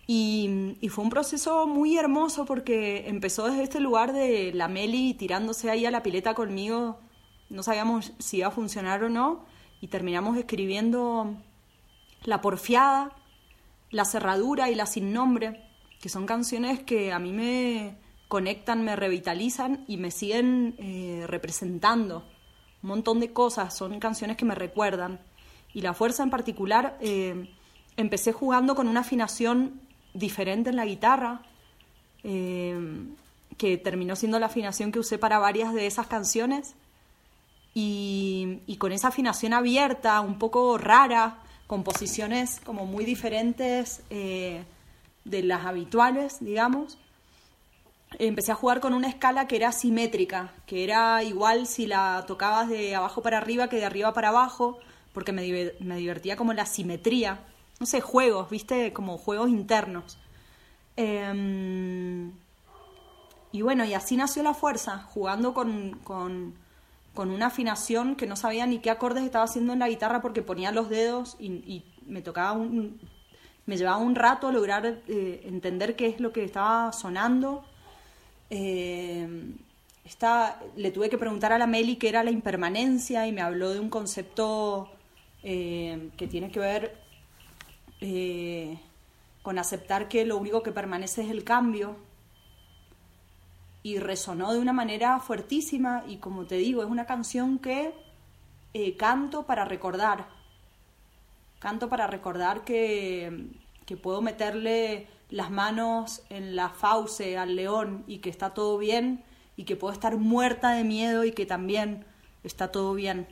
Y, 0.06 0.76
y 0.82 0.90
fue 0.90 1.02
un 1.02 1.08
proceso 1.08 1.66
muy 1.66 1.96
hermoso 1.96 2.44
porque 2.44 3.08
empezó 3.08 3.46
desde 3.46 3.62
este 3.62 3.80
lugar 3.80 4.12
de 4.12 4.52
la 4.52 4.68
Meli 4.68 5.14
tirándose 5.14 5.70
ahí 5.70 5.86
a 5.86 5.90
la 5.90 6.02
pileta 6.02 6.34
conmigo. 6.34 7.00
No 7.48 7.62
sabíamos 7.62 8.12
si 8.18 8.38
iba 8.38 8.48
a 8.48 8.50
funcionar 8.50 9.02
o 9.04 9.08
no. 9.08 9.44
Y 9.80 9.88
terminamos 9.88 10.36
escribiendo 10.36 11.36
La 12.24 12.40
Porfiada, 12.40 13.12
La 13.90 14.04
Cerradura 14.04 14.70
y 14.70 14.74
La 14.74 14.86
Sin 14.86 15.12
Nombre, 15.12 15.62
que 16.00 16.08
son 16.08 16.26
canciones 16.26 16.80
que 16.80 17.12
a 17.12 17.18
mí 17.18 17.32
me 17.32 17.96
conectan, 18.28 18.84
me 18.84 18.96
revitalizan 18.96 19.84
y 19.86 19.96
me 19.96 20.10
siguen 20.10 20.74
eh, 20.78 21.24
representando. 21.26 22.24
Un 22.82 22.88
montón 22.88 23.20
de 23.20 23.32
cosas, 23.32 23.76
son 23.76 23.98
canciones 24.00 24.36
que 24.36 24.44
me 24.44 24.54
recuerdan. 24.54 25.20
Y 25.72 25.82
La 25.82 25.94
Fuerza 25.94 26.22
en 26.22 26.30
particular, 26.30 26.96
eh, 27.00 27.54
empecé 27.96 28.32
jugando 28.32 28.74
con 28.74 28.88
una 28.88 29.00
afinación 29.00 29.80
diferente 30.14 30.70
en 30.70 30.76
la 30.76 30.86
guitarra, 30.86 31.42
eh, 32.22 32.78
que 33.56 33.78
terminó 33.78 34.16
siendo 34.16 34.38
la 34.38 34.46
afinación 34.46 34.92
que 34.92 34.98
usé 34.98 35.18
para 35.18 35.38
varias 35.38 35.72
de 35.72 35.86
esas 35.86 36.06
canciones. 36.06 36.74
Y, 37.78 38.76
con 38.78 38.92
esa 38.92 39.08
afinación 39.08 39.52
abierta, 39.52 40.20
un 40.22 40.38
poco 40.38 40.78
rara, 40.78 41.38
composiciones 41.66 42.60
como 42.64 42.86
muy 42.86 43.04
diferentes 43.04 44.02
eh, 44.08 44.64
de 45.24 45.42
las 45.42 45.66
habituales, 45.66 46.38
digamos, 46.40 46.96
empecé 48.18 48.52
a 48.52 48.54
jugar 48.54 48.80
con 48.80 48.94
una 48.94 49.08
escala 49.08 49.46
que 49.46 49.56
era 49.56 49.72
simétrica, 49.72 50.54
que 50.66 50.84
era 50.84 51.22
igual 51.22 51.66
si 51.66 51.86
la 51.86 52.24
tocabas 52.26 52.68
de 52.70 52.94
abajo 52.94 53.20
para 53.20 53.38
arriba 53.38 53.68
que 53.68 53.76
de 53.76 53.84
arriba 53.84 54.14
para 54.14 54.28
abajo, 54.28 54.78
porque 55.12 55.32
me, 55.32 55.42
me 55.80 55.96
divertía 55.96 56.36
como 56.36 56.54
la 56.54 56.64
simetría 56.64 57.40
no 57.78 57.86
sé, 57.86 58.00
juegos, 58.00 58.48
viste, 58.50 58.92
como 58.92 59.18
juegos 59.18 59.50
internos. 59.50 60.18
Eh, 60.96 62.30
y 63.52 63.62
bueno, 63.62 63.84
y 63.84 63.94
así 63.94 64.16
nació 64.16 64.42
la 64.42 64.54
fuerza, 64.54 64.98
jugando 65.10 65.54
con, 65.54 65.98
con, 66.04 66.54
con, 67.16 67.30
una 67.30 67.46
afinación 67.46 68.14
que 68.14 68.26
no 68.26 68.36
sabía 68.36 68.66
ni 68.66 68.78
qué 68.78 68.90
acordes 68.90 69.24
estaba 69.24 69.44
haciendo 69.44 69.72
en 69.72 69.80
la 69.80 69.88
guitarra 69.88 70.22
porque 70.22 70.42
ponía 70.42 70.70
los 70.70 70.88
dedos 70.88 71.36
y, 71.40 71.84
me 72.06 72.22
tocaba 72.22 72.52
un... 72.52 73.00
Me 73.64 73.76
llevaba 73.76 73.96
un 73.96 74.14
rato 74.14 74.52
lograr 74.52 75.02
eh, 75.08 75.42
entender 75.44 75.96
qué 75.96 76.06
es 76.06 76.20
lo 76.20 76.32
que 76.32 76.44
estaba 76.44 76.92
sonando. 76.92 77.64
Eh, 78.48 79.26
esta, 80.04 80.60
le 80.76 80.92
tuve 80.92 81.10
que 81.10 81.18
preguntar 81.18 81.52
a 81.52 81.58
la 81.58 81.66
Meli 81.66 81.96
qué 81.96 82.08
era 82.08 82.22
la 82.22 82.30
impermanencia 82.30 83.26
y 83.26 83.32
me 83.32 83.40
habló 83.42 83.70
de 83.70 83.80
un 83.80 83.90
concepto 83.90 84.88
eh, 85.42 86.10
que 86.16 86.28
tiene 86.28 86.52
que 86.52 86.60
ver 86.60 86.96
con 89.42 89.58
aceptar 89.58 90.06
que 90.06 90.24
lo 90.24 90.36
único 90.36 90.62
que 90.62 90.70
permanece 90.70 91.22
es 91.22 91.30
el 91.30 91.42
cambio. 91.42 91.96
Y 93.86 94.00
resonó 94.00 94.52
de 94.52 94.58
una 94.58 94.72
manera 94.72 95.20
fuertísima 95.20 96.02
y 96.08 96.16
como 96.16 96.44
te 96.44 96.56
digo, 96.56 96.82
es 96.82 96.90
una 96.90 97.06
canción 97.06 97.60
que 97.60 97.94
eh, 98.74 98.96
canto 98.96 99.46
para 99.46 99.64
recordar. 99.64 100.26
Canto 101.60 101.88
para 101.88 102.08
recordar 102.08 102.64
que, 102.64 103.52
que 103.84 103.96
puedo 103.96 104.22
meterle 104.22 105.06
las 105.30 105.52
manos 105.52 106.22
en 106.30 106.56
la 106.56 106.70
fauce 106.70 107.38
al 107.38 107.54
león 107.54 108.02
y 108.08 108.18
que 108.18 108.28
está 108.28 108.54
todo 108.54 108.76
bien 108.76 109.22
y 109.56 109.62
que 109.62 109.76
puedo 109.76 109.92
estar 109.92 110.16
muerta 110.16 110.72
de 110.72 110.82
miedo 110.82 111.24
y 111.24 111.30
que 111.30 111.46
también 111.46 112.06
está 112.42 112.72
todo 112.72 112.92
bien. 112.92 113.28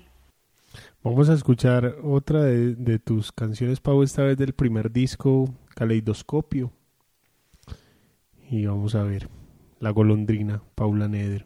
Vamos 1.03 1.29
a 1.31 1.35
escuchar 1.35 1.97
otra 2.05 2.45
de, 2.45 2.77
de, 2.77 3.01
tus 3.01 3.33
canciones, 3.33 3.81
Pau, 3.81 4.05
esta 4.05 4.23
vez 4.23 4.39
del 4.39 4.53
primer 4.53 4.93
disco, 4.93 5.53
Caleidoscopio. 5.75 6.71
Y 8.49 8.67
vamos 8.67 8.95
a 8.95 9.03
ver, 9.03 9.29
La 9.85 9.91
golondrina, 9.91 10.63
Paula 10.75 11.09
Neder. 11.09 11.45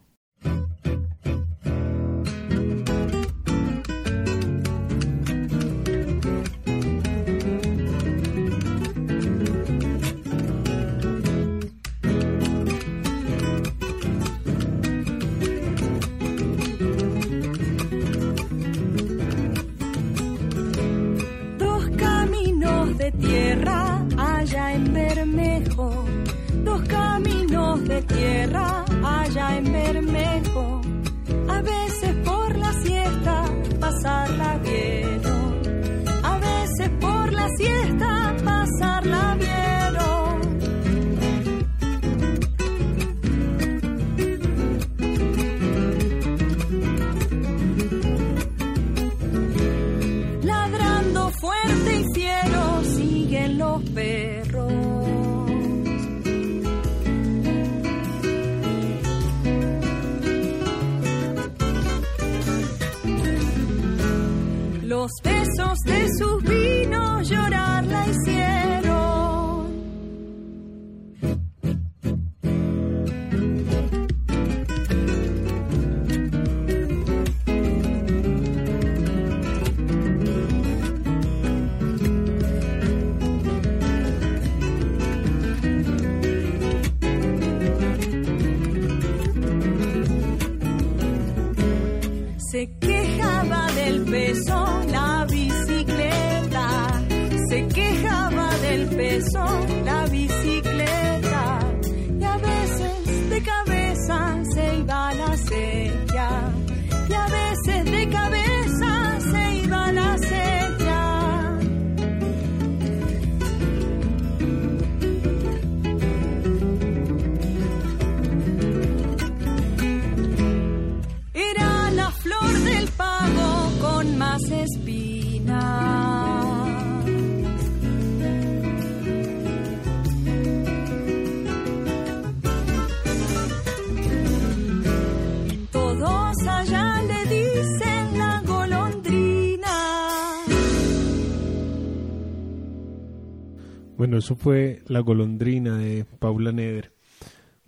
Bueno, 143.99 144.16
eso 144.16 144.34
fue 144.36 144.82
La 144.86 145.01
golondrina 145.01 145.76
de 145.76 146.05
Paula 146.05 146.53
Neder. 146.53 146.92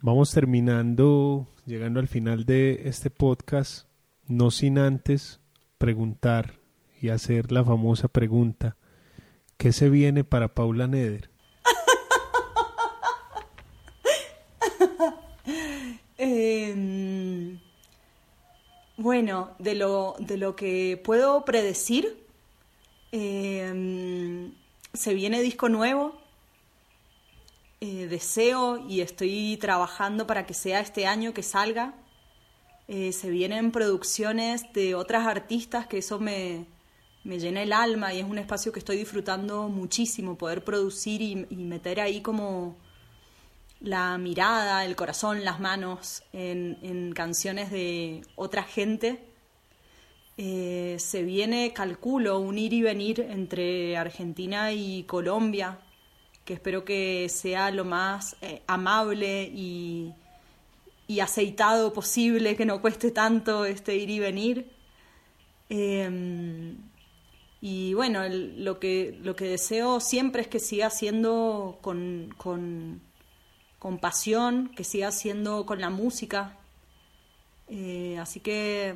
Vamos 0.01 0.31
terminando, 0.31 1.49
llegando 1.67 1.99
al 1.99 2.07
final 2.07 2.45
de 2.45 2.83
este 2.85 3.11
podcast, 3.11 3.89
no 4.29 4.53
sin 4.53 4.79
antes 4.79 5.41
preguntar 5.77 6.61
y 7.01 7.09
hacer 7.09 7.51
la 7.51 7.65
famosa 7.65 8.07
pregunta, 8.07 8.77
¿qué 9.57 9.73
se 9.73 9.91
viene 9.91 10.23
para 10.23 10.55
Paula 10.55 10.87
Neder? 10.87 11.31
Em, 16.17 17.59
bueno, 18.97 19.51
de 19.59 19.75
lo, 19.75 20.15
de 20.21 20.37
lo 20.37 20.55
que 20.55 21.01
puedo 21.03 21.45
predecir, 21.45 22.25
em, 23.11 24.53
se 24.93 25.15
viene 25.15 25.41
disco 25.41 25.69
nuevo. 25.69 26.21
Eh, 27.83 28.09
deseo 28.09 28.77
y 28.89 29.01
estoy 29.01 29.57
trabajando 29.57 30.27
para 30.27 30.45
que 30.45 30.53
sea 30.53 30.81
este 30.81 31.07
año 31.07 31.33
que 31.33 31.43
salga. 31.43 31.95
Eh, 32.89 33.13
se 33.13 33.31
vienen 33.31 33.73
producciones 33.73 34.71
de 34.75 34.95
otras 34.95 35.27
artistas 35.27 35.87
que 35.87 35.99
eso 35.99 36.19
me, 36.19 36.67
me, 37.25 37.39
llena 37.39 37.63
el 37.63 37.73
alma 37.73 38.13
y 38.13 38.19
es 38.19 38.27
un 38.27 38.37
espacio 38.37 38.73
que 38.73 38.81
estoy 38.81 38.97
disfrutando 38.97 39.69
muchísimo, 39.69 40.37
poder 40.37 40.63
producir 40.65 41.23
y, 41.23 41.37
meter 41.57 42.01
ahí 42.01 42.21
como 42.21 42.77
la 43.81 44.19
mirada, 44.19 44.85
el 44.85 44.97
corazón, 44.97 45.45
las 45.45 45.61
manos 45.61 46.23
en, 46.35 46.79
en 46.83 47.13
canciones 47.13 47.71
de 47.71 48.23
otra 48.37 48.65
gente. 48.65 49.30
Eh, 50.37 50.97
se 50.99 51.23
viene, 51.23 51.73
calculo, 51.73 52.39
un 52.39 52.59
ir 52.59 52.73
y 52.73 52.83
venir 52.83 53.21
entre 53.21 53.97
Argentina 53.97 54.73
y 54.73 55.05
Colombia, 55.05 55.79
que 56.45 56.55
espero 56.55 56.85
que 56.85 57.29
sea 57.29 57.71
lo 57.71 57.85
más 57.85 58.37
eh, 58.41 58.63
amable 58.67 59.45
y, 59.55 60.15
y, 61.07 61.21
aceitado 61.21 61.93
posible, 61.93 62.57
que 62.57 62.65
no 62.65 62.81
cueste 62.81 63.11
tanto 63.11 63.65
este 63.65 63.97
ir 63.97 64.11
y 64.11 64.19
venir. 64.19 64.71
Eh, 65.69 66.75
y 67.61 67.95
bueno, 67.95 68.23
lo, 68.29 68.81
que, 68.81 69.19
lo 69.23 69.37
que 69.37 69.45
deseo 69.45 70.01
siempre 70.01 70.43
es 70.43 70.49
que 70.49 70.59
siga 70.61 70.89
siendo 70.89 71.79
con, 71.83 72.35
con 72.39 73.03
con 73.81 73.99
pasión, 73.99 74.69
que 74.77 74.85
siga 74.85 75.09
haciendo 75.09 75.65
con 75.67 75.81
la 75.81 75.89
música. 75.89 76.59
Eh, 77.67 78.19
así 78.21 78.39
que 78.39 78.95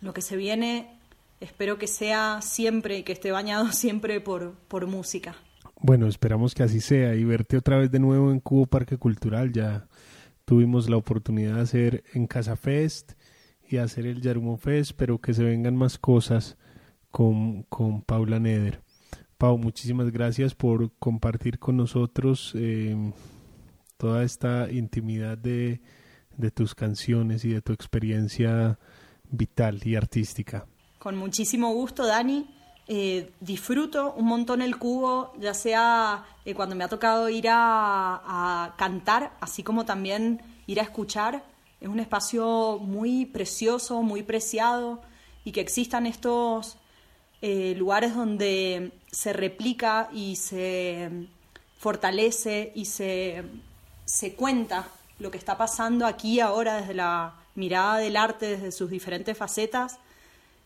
lo 0.00 0.12
que 0.14 0.22
se 0.22 0.36
viene 0.36 0.96
espero 1.40 1.78
que 1.78 1.86
sea 1.86 2.40
siempre 2.42 2.98
y 2.98 3.02
que 3.02 3.12
esté 3.12 3.30
bañado 3.30 3.72
siempre 3.72 4.20
por, 4.20 4.54
por 4.68 4.86
música. 4.86 5.36
Bueno, 5.80 6.06
esperamos 6.06 6.54
que 6.54 6.62
así 6.62 6.80
sea 6.80 7.14
y 7.14 7.24
verte 7.24 7.56
otra 7.56 7.78
vez 7.78 7.90
de 7.90 7.98
nuevo 7.98 8.32
en 8.32 8.40
Cubo 8.40 8.66
Parque 8.66 8.96
Cultural. 8.96 9.52
Ya 9.52 9.86
tuvimos 10.44 10.88
la 10.88 10.96
oportunidad 10.96 11.56
de 11.56 11.60
hacer 11.60 12.04
en 12.14 12.26
Casa 12.26 12.56
Fest 12.56 13.12
y 13.68 13.76
hacer 13.76 14.06
el 14.06 14.22
Yarumo 14.22 14.56
Fest, 14.56 14.92
pero 14.96 15.20
que 15.20 15.34
se 15.34 15.44
vengan 15.44 15.76
más 15.76 15.98
cosas 15.98 16.56
con, 17.10 17.64
con 17.64 18.02
Paula 18.02 18.38
Neder. 18.38 18.80
Pau, 19.36 19.58
muchísimas 19.58 20.10
gracias 20.10 20.54
por 20.54 20.92
compartir 20.98 21.58
con 21.58 21.76
nosotros 21.76 22.52
eh, 22.54 23.12
toda 23.98 24.24
esta 24.24 24.70
intimidad 24.72 25.36
de, 25.36 25.82
de 26.38 26.50
tus 26.50 26.74
canciones 26.74 27.44
y 27.44 27.50
de 27.50 27.60
tu 27.60 27.74
experiencia 27.74 28.78
vital 29.30 29.80
y 29.84 29.96
artística. 29.96 30.66
Con 30.98 31.16
muchísimo 31.16 31.72
gusto, 31.72 32.06
Dani. 32.06 32.46
Eh, 32.88 33.32
disfruto 33.40 34.14
un 34.14 34.26
montón 34.26 34.62
el 34.62 34.78
cubo, 34.78 35.32
ya 35.40 35.54
sea 35.54 36.24
eh, 36.44 36.54
cuando 36.54 36.76
me 36.76 36.84
ha 36.84 36.88
tocado 36.88 37.28
ir 37.28 37.46
a, 37.50 38.74
cantar, 38.78 39.36
así 39.40 39.62
como 39.62 39.84
también 39.84 40.40
ir 40.66 40.80
a 40.80 40.84
escuchar. 40.84 41.44
Es 41.80 41.88
un 41.88 42.00
espacio 42.00 42.78
muy 42.80 43.26
precioso, 43.26 44.02
muy 44.02 44.22
preciado 44.22 45.02
y 45.44 45.52
que 45.52 45.60
existan 45.60 46.06
estos 46.06 46.78
eh, 47.42 47.74
lugares 47.76 48.14
donde 48.14 48.92
se 49.10 49.32
replica 49.32 50.08
y 50.12 50.36
se 50.36 51.28
fortalece 51.78 52.72
y 52.74 52.86
se 52.86 53.44
se 54.06 54.34
cuenta 54.34 54.88
lo 55.18 55.30
que 55.30 55.36
está 55.36 55.58
pasando 55.58 56.06
aquí 56.06 56.40
ahora 56.40 56.76
desde 56.76 56.94
la 56.94 57.34
mirada 57.56 57.98
del 57.98 58.16
arte, 58.16 58.56
desde 58.56 58.72
sus 58.72 58.90
diferentes 58.90 59.36
facetas, 59.36 59.98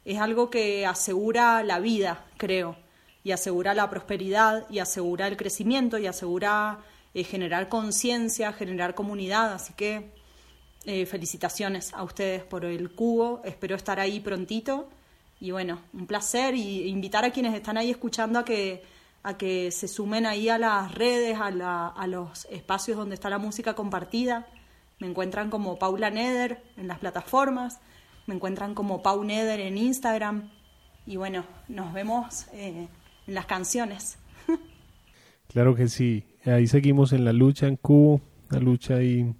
es 0.04 0.18
algo 0.18 0.50
que 0.50 0.86
asegura 0.86 1.62
la 1.62 1.78
vida, 1.78 2.24
creo, 2.36 2.76
y 3.24 3.32
asegura 3.32 3.74
la 3.74 3.88
prosperidad, 3.90 4.68
y 4.70 4.78
asegura 4.78 5.28
el 5.28 5.36
crecimiento, 5.36 5.98
y 5.98 6.06
asegura 6.06 6.80
eh, 7.14 7.24
generar 7.24 7.68
conciencia, 7.68 8.52
generar 8.52 8.94
comunidad. 8.94 9.52
Así 9.52 9.72
que 9.74 10.10
eh, 10.84 11.06
felicitaciones 11.06 11.92
a 11.94 12.02
ustedes 12.02 12.42
por 12.42 12.64
el 12.64 12.94
cubo, 12.94 13.42
espero 13.44 13.76
estar 13.76 14.00
ahí 14.00 14.20
prontito. 14.20 14.88
Y 15.40 15.50
bueno, 15.50 15.80
un 15.92 16.06
placer 16.06 16.54
y 16.54 16.88
invitar 16.88 17.24
a 17.24 17.30
quienes 17.30 17.54
están 17.54 17.76
ahí 17.78 17.90
escuchando 17.90 18.38
a 18.38 18.44
que 18.44 18.82
a 19.22 19.36
que 19.36 19.70
se 19.70 19.88
sumen 19.88 20.26
ahí 20.26 20.48
a 20.48 20.58
las 20.58 20.94
redes, 20.94 21.38
a, 21.38 21.50
la, 21.50 21.88
a 21.88 22.06
los 22.06 22.46
espacios 22.46 22.96
donde 22.96 23.14
está 23.14 23.28
la 23.28 23.38
música 23.38 23.74
compartida. 23.74 24.46
Me 25.00 25.06
encuentran 25.06 25.50
como 25.50 25.78
Paula 25.78 26.10
Neder 26.10 26.62
en 26.76 26.86
las 26.86 26.98
plataformas, 26.98 27.80
me 28.26 28.34
encuentran 28.34 28.74
como 28.74 29.02
Pau 29.02 29.24
Neder 29.24 29.58
en 29.58 29.78
Instagram 29.78 30.50
y 31.06 31.16
bueno, 31.16 31.44
nos 31.68 31.92
vemos 31.94 32.46
eh, 32.52 32.86
en 33.26 33.34
las 33.34 33.46
canciones. 33.46 34.18
claro 35.48 35.74
que 35.74 35.88
sí, 35.88 36.24
ahí 36.44 36.66
seguimos 36.66 37.14
en 37.14 37.24
la 37.24 37.32
lucha 37.32 37.66
en 37.66 37.76
Cubo, 37.76 38.20
la 38.50 38.60
lucha 38.60 38.96
ahí 38.96 39.34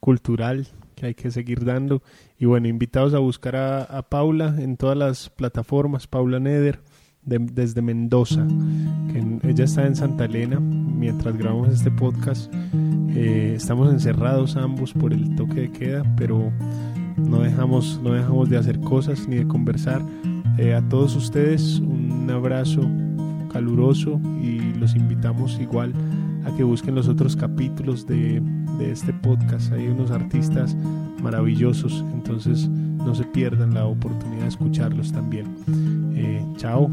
cultural 0.00 0.66
que 0.96 1.06
hay 1.06 1.14
que 1.14 1.30
seguir 1.30 1.64
dando 1.64 2.02
y 2.38 2.46
bueno, 2.46 2.66
invitados 2.66 3.14
a 3.14 3.18
buscar 3.18 3.54
a, 3.54 3.84
a 3.84 4.02
Paula 4.02 4.56
en 4.58 4.76
todas 4.76 4.96
las 4.96 5.30
plataformas, 5.30 6.08
Paula 6.08 6.40
Neder 6.40 6.80
desde 7.26 7.82
Mendoza, 7.82 8.46
que 9.12 9.50
ella 9.50 9.64
está 9.64 9.86
en 9.86 9.96
Santa 9.96 10.24
Elena 10.26 10.60
mientras 10.60 11.36
grabamos 11.36 11.68
este 11.70 11.90
podcast. 11.90 12.52
Eh, 13.14 13.54
estamos 13.56 13.92
encerrados 13.92 14.56
ambos 14.56 14.92
por 14.92 15.12
el 15.12 15.34
toque 15.34 15.62
de 15.62 15.72
queda, 15.72 16.14
pero 16.16 16.52
no 17.16 17.40
dejamos, 17.40 18.00
no 18.02 18.12
dejamos 18.12 18.48
de 18.48 18.58
hacer 18.58 18.80
cosas 18.80 19.26
ni 19.28 19.36
de 19.36 19.48
conversar. 19.48 20.02
Eh, 20.58 20.74
a 20.74 20.88
todos 20.88 21.16
ustedes 21.16 21.80
un 21.80 22.30
abrazo 22.30 22.88
caluroso 23.52 24.20
y 24.42 24.58
los 24.78 24.94
invitamos 24.94 25.58
igual 25.60 25.92
a 26.44 26.56
que 26.56 26.62
busquen 26.62 26.94
los 26.94 27.08
otros 27.08 27.34
capítulos 27.34 28.06
de, 28.06 28.40
de 28.78 28.92
este 28.92 29.12
podcast. 29.12 29.72
Hay 29.72 29.88
unos 29.88 30.12
artistas 30.12 30.76
maravillosos, 31.20 32.04
entonces 32.14 32.68
no 32.68 33.14
se 33.14 33.24
pierdan 33.24 33.74
la 33.74 33.86
oportunidad 33.86 34.42
de 34.42 34.48
escucharlos 34.48 35.12
también. 35.12 35.46
Eh, 36.14 36.44
chao. 36.56 36.90